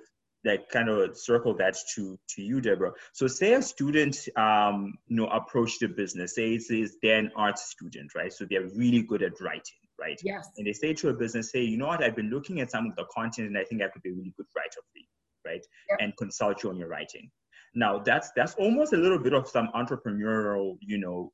like 0.44 0.68
kind 0.68 0.88
of 0.88 1.16
circle 1.18 1.54
that 1.56 1.76
to 1.94 2.18
to 2.28 2.42
you 2.42 2.61
deborah. 2.61 2.92
So 3.12 3.26
say 3.26 3.54
a 3.54 3.62
student 3.62 4.16
um 4.37 4.94
you 5.06 5.16
know 5.16 5.26
approach 5.26 5.78
the 5.78 5.88
business. 5.88 6.35
Say 6.35 6.54
it's, 6.54 6.70
it's 6.70 6.96
they're 7.02 7.18
an 7.18 7.32
art 7.37 7.59
student 7.59 8.14
right? 8.14 8.32
So 8.32 8.46
they're 8.48 8.68
really 8.76 9.02
good 9.02 9.22
at 9.22 9.40
writing 9.40 9.82
right? 9.98 10.20
Yes. 10.22 10.48
And 10.56 10.66
they 10.66 10.72
say 10.72 10.92
to 10.94 11.09
a 11.09 11.14
business 11.14 11.50
say 11.50 11.62
you 11.62 11.76
know 11.76 11.87
what? 11.87 12.02
I've 12.02 12.16
been 12.16 12.30
looking 12.30 12.61
at 12.61 12.70
some 12.70 12.87
of 12.87 12.96
the 12.96 13.06
content 13.14 13.48
and 13.48 13.59
i 13.59 13.64
think 13.64 13.82
i 13.82 13.88
could 13.88 14.02
be 14.02 14.11
a 14.11 14.14
really 14.14 14.35
good 14.37 14.46
writer 14.56 14.80
for 14.92 14.98
you 14.98 15.06
right? 15.44 15.64
Yep. 15.90 15.98
and 16.00 16.16
consult 16.16 16.62
you 16.62 16.70
on 16.70 16.76
your 16.76 16.88
writing. 16.88 17.30
Now 17.74 17.98
that's 17.98 18.30
that's 18.37 18.54
almost 18.54 18.92
a 18.92 18.96
little 18.96 19.18
bit 19.18 19.35
of 19.35 19.48
some 19.48 19.68
entrepreneurial 19.74 20.76
you 20.80 20.98
know 20.98 21.32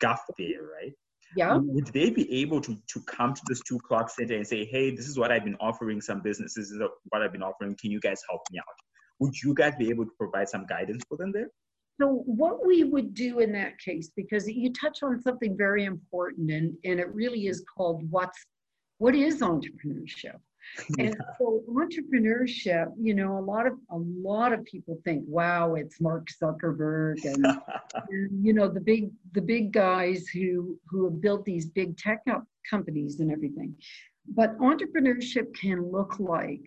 guff 0.00 0.22
there 0.38 0.62
right 0.62 0.94
Yeah. 1.36 1.52
Um, 1.52 1.72
would 1.74 1.86
they 1.88 2.10
be 2.10 2.30
able 2.40 2.60
to, 2.60 2.76
to 2.88 3.00
come 3.02 3.34
to 3.34 3.42
this 3.46 3.58
Stu 3.60 3.78
Clark 3.78 4.10
center 4.10 4.36
and 4.36 4.46
say, 4.46 4.64
hey, 4.64 4.94
this 4.94 5.08
is 5.08 5.18
what 5.18 5.32
I've 5.32 5.44
been 5.44 5.56
offering 5.60 6.00
some 6.00 6.20
businesses, 6.22 6.70
this 6.70 6.70
is 6.70 6.82
what 7.10 7.22
I've 7.22 7.32
been 7.32 7.42
offering. 7.42 7.76
Can 7.80 7.90
you 7.90 8.00
guys 8.00 8.20
help 8.28 8.42
me 8.50 8.58
out? 8.58 8.64
Would 9.20 9.34
you 9.42 9.54
guys 9.54 9.74
be 9.78 9.90
able 9.90 10.04
to 10.04 10.10
provide 10.18 10.48
some 10.48 10.66
guidance 10.66 11.02
for 11.08 11.16
them 11.16 11.32
there? 11.32 11.48
So 12.00 12.22
what 12.26 12.66
we 12.66 12.82
would 12.84 13.14
do 13.14 13.38
in 13.38 13.52
that 13.52 13.78
case, 13.78 14.10
because 14.16 14.48
you 14.48 14.72
touch 14.72 15.02
on 15.02 15.22
something 15.22 15.56
very 15.56 15.84
important 15.84 16.50
and, 16.50 16.74
and 16.84 16.98
it 16.98 17.14
really 17.14 17.46
is 17.46 17.64
called 17.76 18.02
what's 18.10 18.38
what 18.98 19.14
is 19.14 19.40
entrepreneurship? 19.40 20.38
And 20.98 21.16
so 21.38 21.62
entrepreneurship, 21.68 22.92
you 23.00 23.14
know, 23.14 23.38
a 23.38 23.40
lot 23.40 23.66
of 23.66 23.74
a 23.90 23.96
lot 23.96 24.52
of 24.52 24.64
people 24.64 24.98
think, 25.04 25.24
wow, 25.26 25.74
it's 25.74 26.00
Mark 26.00 26.28
Zuckerberg 26.42 27.24
and, 27.24 27.46
and 28.10 28.44
you 28.44 28.52
know 28.52 28.68
the 28.68 28.80
big 28.80 29.10
the 29.32 29.42
big 29.42 29.72
guys 29.72 30.26
who 30.28 30.78
who 30.88 31.04
have 31.04 31.20
built 31.20 31.44
these 31.44 31.66
big 31.66 31.96
tech 31.96 32.20
companies 32.68 33.20
and 33.20 33.30
everything. 33.30 33.74
But 34.26 34.58
entrepreneurship 34.58 35.54
can 35.54 35.90
look 35.90 36.18
like 36.18 36.66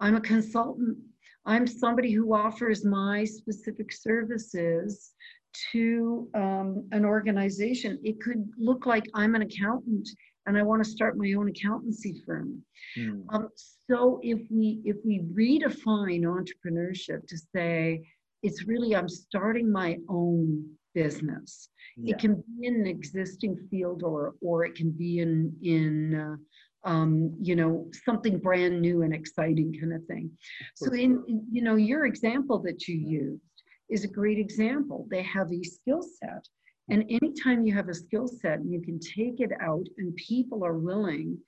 I'm 0.00 0.16
a 0.16 0.20
consultant 0.20 0.98
I'm 1.46 1.66
somebody 1.66 2.10
who 2.10 2.34
offers 2.34 2.84
my 2.84 3.24
specific 3.24 3.92
services 3.92 5.12
to 5.72 6.28
um, 6.34 6.88
an 6.90 7.04
organization. 7.04 8.00
It 8.02 8.20
could 8.20 8.50
look 8.58 8.84
like 8.84 9.04
I'm 9.14 9.36
an 9.36 9.42
accountant 9.42 10.08
and 10.46 10.56
I 10.56 10.62
want 10.62 10.82
to 10.84 10.90
start 10.90 11.18
my 11.18 11.32
own 11.32 11.48
accountancy 11.48 12.22
firm. 12.24 12.62
Mm. 12.98 13.24
Um, 13.30 13.48
so 13.90 14.20
if 14.22 14.40
we 14.50 14.80
if 14.84 14.96
we 15.04 15.20
redefine 15.32 16.22
entrepreneurship 16.22 17.26
to 17.28 17.38
say 17.54 18.06
it's 18.42 18.66
really 18.66 18.94
I'm 18.94 19.08
starting 19.08 19.70
my 19.70 19.98
own 20.08 20.68
business. 20.94 21.68
Yeah. 21.96 22.14
It 22.14 22.20
can 22.20 22.34
be 22.36 22.66
in 22.66 22.76
an 22.76 22.86
existing 22.86 23.56
field 23.70 24.02
or 24.02 24.34
or 24.40 24.64
it 24.64 24.74
can 24.74 24.90
be 24.90 25.20
in 25.20 25.54
in 25.62 26.14
uh, 26.14 26.36
um, 26.86 27.34
you 27.40 27.56
know, 27.56 27.90
something 28.04 28.38
brand 28.38 28.80
new 28.80 29.02
and 29.02 29.12
exciting 29.12 29.76
kind 29.78 29.92
of 29.92 30.04
thing. 30.06 30.30
So 30.76 30.92
in, 30.94 31.44
you 31.50 31.62
know, 31.62 31.74
your 31.74 32.06
example 32.06 32.60
that 32.60 32.86
you 32.86 32.94
used 32.96 33.42
is 33.90 34.04
a 34.04 34.08
great 34.08 34.38
example. 34.38 35.06
They 35.10 35.22
have 35.22 35.52
a 35.52 35.62
skill 35.64 36.02
set. 36.02 36.46
And 36.88 37.04
anytime 37.10 37.66
you 37.66 37.74
have 37.74 37.88
a 37.88 37.94
skill 37.94 38.28
set 38.28 38.60
and 38.60 38.72
you 38.72 38.80
can 38.80 38.98
take 39.00 39.40
it 39.40 39.50
out 39.60 39.86
and 39.98 40.14
people 40.16 40.64
are 40.64 40.78
willing 40.78 41.38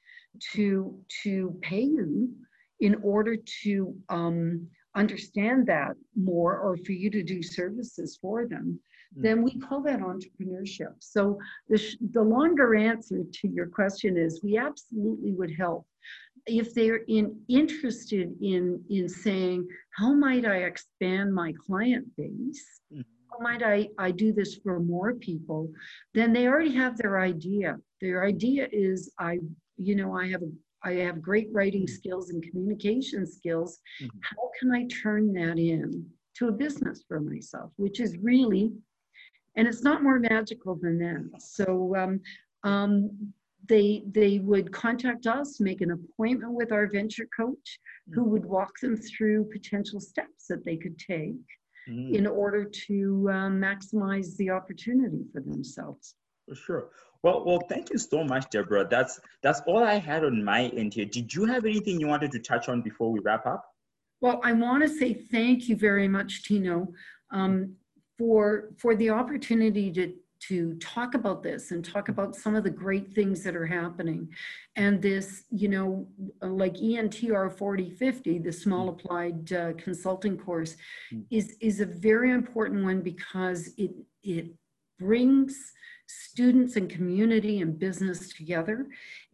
to, 0.53 0.99
to 1.23 1.57
pay 1.63 1.83
you 1.83 2.31
in 2.81 2.97
order 3.03 3.37
to 3.65 3.95
um, 4.09 4.67
understand 4.95 5.67
that 5.67 5.95
more 6.17 6.59
or 6.59 6.77
for 6.77 6.93
you 6.93 7.11
to 7.11 7.23
do 7.23 7.43
services 7.43 8.19
for 8.21 8.47
them, 8.47 8.81
Mm. 9.17 9.23
then 9.23 9.43
we 9.43 9.59
call 9.59 9.81
that 9.83 10.01
entrepreneurship. 10.01 10.93
So 10.99 11.39
the, 11.69 11.79
sh- 11.79 11.97
the 12.13 12.23
longer 12.23 12.75
answer 12.75 13.23
to 13.33 13.49
your 13.49 13.67
question 13.67 14.19
is 14.19 14.43
we 14.43 14.59
absolutely 14.59 15.33
would 15.33 15.55
help 15.57 15.87
if 16.47 16.75
they're 16.75 17.05
in, 17.09 17.41
interested 17.49 18.35
in, 18.43 18.83
in 18.91 19.09
saying, 19.09 19.67
how 19.97 20.13
might 20.13 20.45
I 20.45 20.65
expand 20.65 21.35
my 21.35 21.55
client 21.67 22.07
base? 22.17 22.81
Mm. 22.95 23.05
Might 23.41 23.63
I, 23.63 23.89
I 23.99 24.11
do 24.11 24.33
this 24.33 24.57
for 24.57 24.81
more 24.81 25.15
people? 25.15 25.71
Then 26.15 26.33
they 26.33 26.49
already 26.49 26.75
have 26.75 26.97
their 26.97 27.21
idea. 27.21 27.79
Their 28.01 28.25
idea 28.25 28.69
is 28.73 29.13
I, 29.19 29.39
you 29.77 29.95
know, 29.95 30.17
I 30.17 30.29
have 30.29 30.43
a 30.43 30.51
I 30.85 30.93
have 30.93 31.21
great 31.21 31.49
writing 31.53 31.87
mm. 31.87 31.91
skills 31.91 32.31
and 32.31 32.43
communication 32.43 33.27
skills. 33.27 33.81
Mm-hmm. 34.01 34.19
How 34.23 34.51
can 34.59 34.73
I 34.73 34.87
turn 34.87 35.33
that 35.35 35.59
in 35.59 36.07
to 36.37 36.49
a 36.49 36.53
business 36.53 37.05
for 37.07 37.21
myself? 37.21 37.73
Which 37.77 38.01
is 38.01 38.17
really 38.19 38.73
and 39.59 39.67
it's 39.67 39.83
not 39.83 40.05
more 40.05 40.21
magical 40.21 40.77
than 40.77 40.99
that. 41.01 41.43
So 41.43 41.95
um, 41.97 42.21
um, 42.63 43.33
they 43.69 44.05
they 44.13 44.39
would 44.39 44.73
contact 44.73 45.27
us, 45.27 45.61
make 45.61 45.81
an 45.81 45.91
appointment 45.91 46.53
with 46.53 46.71
our 46.71 46.87
venture 46.87 47.29
coach, 47.37 47.81
who 48.13 48.23
would 48.25 48.45
walk 48.47 48.79
them 48.81 48.97
through 48.97 49.51
potential 49.53 50.01
steps 50.01 50.47
that 50.49 50.65
they 50.65 50.77
could 50.77 50.97
take 50.99 51.35
mm. 51.89 52.13
in 52.13 52.27
order 52.27 52.65
to 52.65 53.29
um, 53.33 53.61
maximize 53.61 54.37
the 54.37 54.51
opportunity 54.51 55.25
for 55.33 55.41
themselves. 55.41 56.15
For 56.49 56.55
sure. 56.55 56.89
Well, 57.23 57.45
well, 57.45 57.61
thank 57.69 57.91
you 57.91 57.99
so 57.99 58.23
much, 58.23 58.49
Deborah. 58.51 58.87
That's 58.89 59.21
that's 59.43 59.61
all 59.67 59.83
I 59.83 59.95
had 59.95 60.25
on 60.25 60.45
my 60.45 60.67
end 60.69 60.95
here. 60.95 61.05
Did 61.05 61.35
you 61.35 61.45
have 61.47 61.65
anything 61.65 61.99
you 61.99 62.07
wanted 62.07 62.31
to 62.33 62.39
touch 62.39 62.69
on 62.69 62.81
before 62.81 63.11
we 63.11 63.19
wrap 63.21 63.45
up? 63.45 63.65
Well, 64.21 64.41
I 64.45 64.53
want 64.53 64.83
to 64.85 64.89
say 64.89 65.15
thank 65.15 65.69
you 65.69 65.77
very 65.77 66.09
much, 66.09 66.45
Tino. 66.45 66.89
Um, 67.31 67.75
for 68.17 68.71
for 68.77 68.95
the 68.97 69.11
opportunity 69.11 69.93
to 69.93 70.13
to 70.41 70.75
talk 70.77 71.15
about 71.15 71.43
this 71.43 71.71
and 71.71 71.85
talk 71.85 72.09
about 72.09 72.35
some 72.35 72.55
of 72.55 72.65
the 72.65 72.71
great 72.71 73.13
things 73.13 73.43
that 73.43 73.57
are 73.57 73.67
happening 73.67 74.29
and 74.77 75.03
this 75.03 75.45
you 75.51 75.69
know 75.69 76.07
like 76.43 76.75
entr 76.75 77.57
4050 77.57 78.39
the 78.39 78.53
small 78.53 78.87
mm. 78.87 78.91
applied 78.91 79.53
uh, 79.53 79.73
consulting 79.75 80.37
course 80.37 80.77
mm. 81.13 81.25
is 81.31 81.57
is 81.61 81.81
a 81.81 81.87
very 81.87 82.31
important 82.31 82.85
one 82.85 83.01
because 83.01 83.71
it 83.77 83.91
it 84.23 84.53
brings 84.99 85.73
students 86.07 86.77
and 86.77 86.89
community 86.89 87.61
and 87.61 87.79
business 87.79 88.33
together 88.33 88.87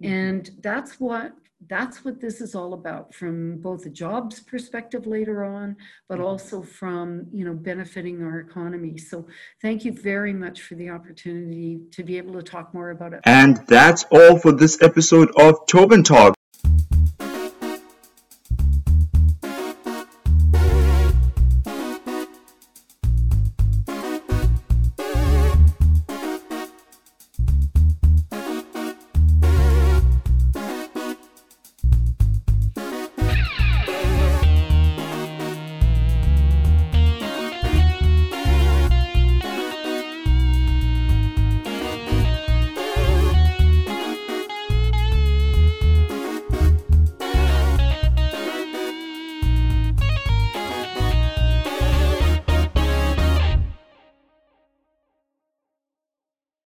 mm-hmm. 0.03 0.13
and 0.13 0.51
that's 0.61 0.99
what 0.99 1.33
that's 1.69 2.05
what 2.05 2.21
this 2.21 2.41
is 2.41 2.55
all 2.55 2.75
about 2.75 3.15
from 3.15 3.59
both 3.59 3.87
a 3.87 3.91
jobs 3.91 4.41
perspective 4.41 5.07
later 5.07 5.45
on 5.45 5.77
but 6.09 6.19
mm-hmm. 6.19 6.27
also 6.27 6.63
from 6.63 7.27
you 7.33 7.45
know 7.45 7.55
benefiting 7.55 8.23
our 8.23 8.41
economy. 8.41 8.99
So 8.99 9.27
thank 9.63 9.85
you 9.85 9.93
very 9.93 10.33
much 10.33 10.63
for 10.63 10.75
the 10.75 10.91
opportunity 10.91 11.81
to 11.93 12.03
be 12.03 12.19
able 12.19 12.35
to 12.35 12.43
talk 12.43 12.75
more 12.75 12.91
about 12.91 13.13
it. 13.13 13.21
And 13.25 13.57
that's 13.67 14.05
all 14.11 14.39
for 14.39 14.53
this 14.53 14.83
episode 14.83 15.31
of 15.37 15.67
tobin 15.67 16.05
talk 16.05 16.35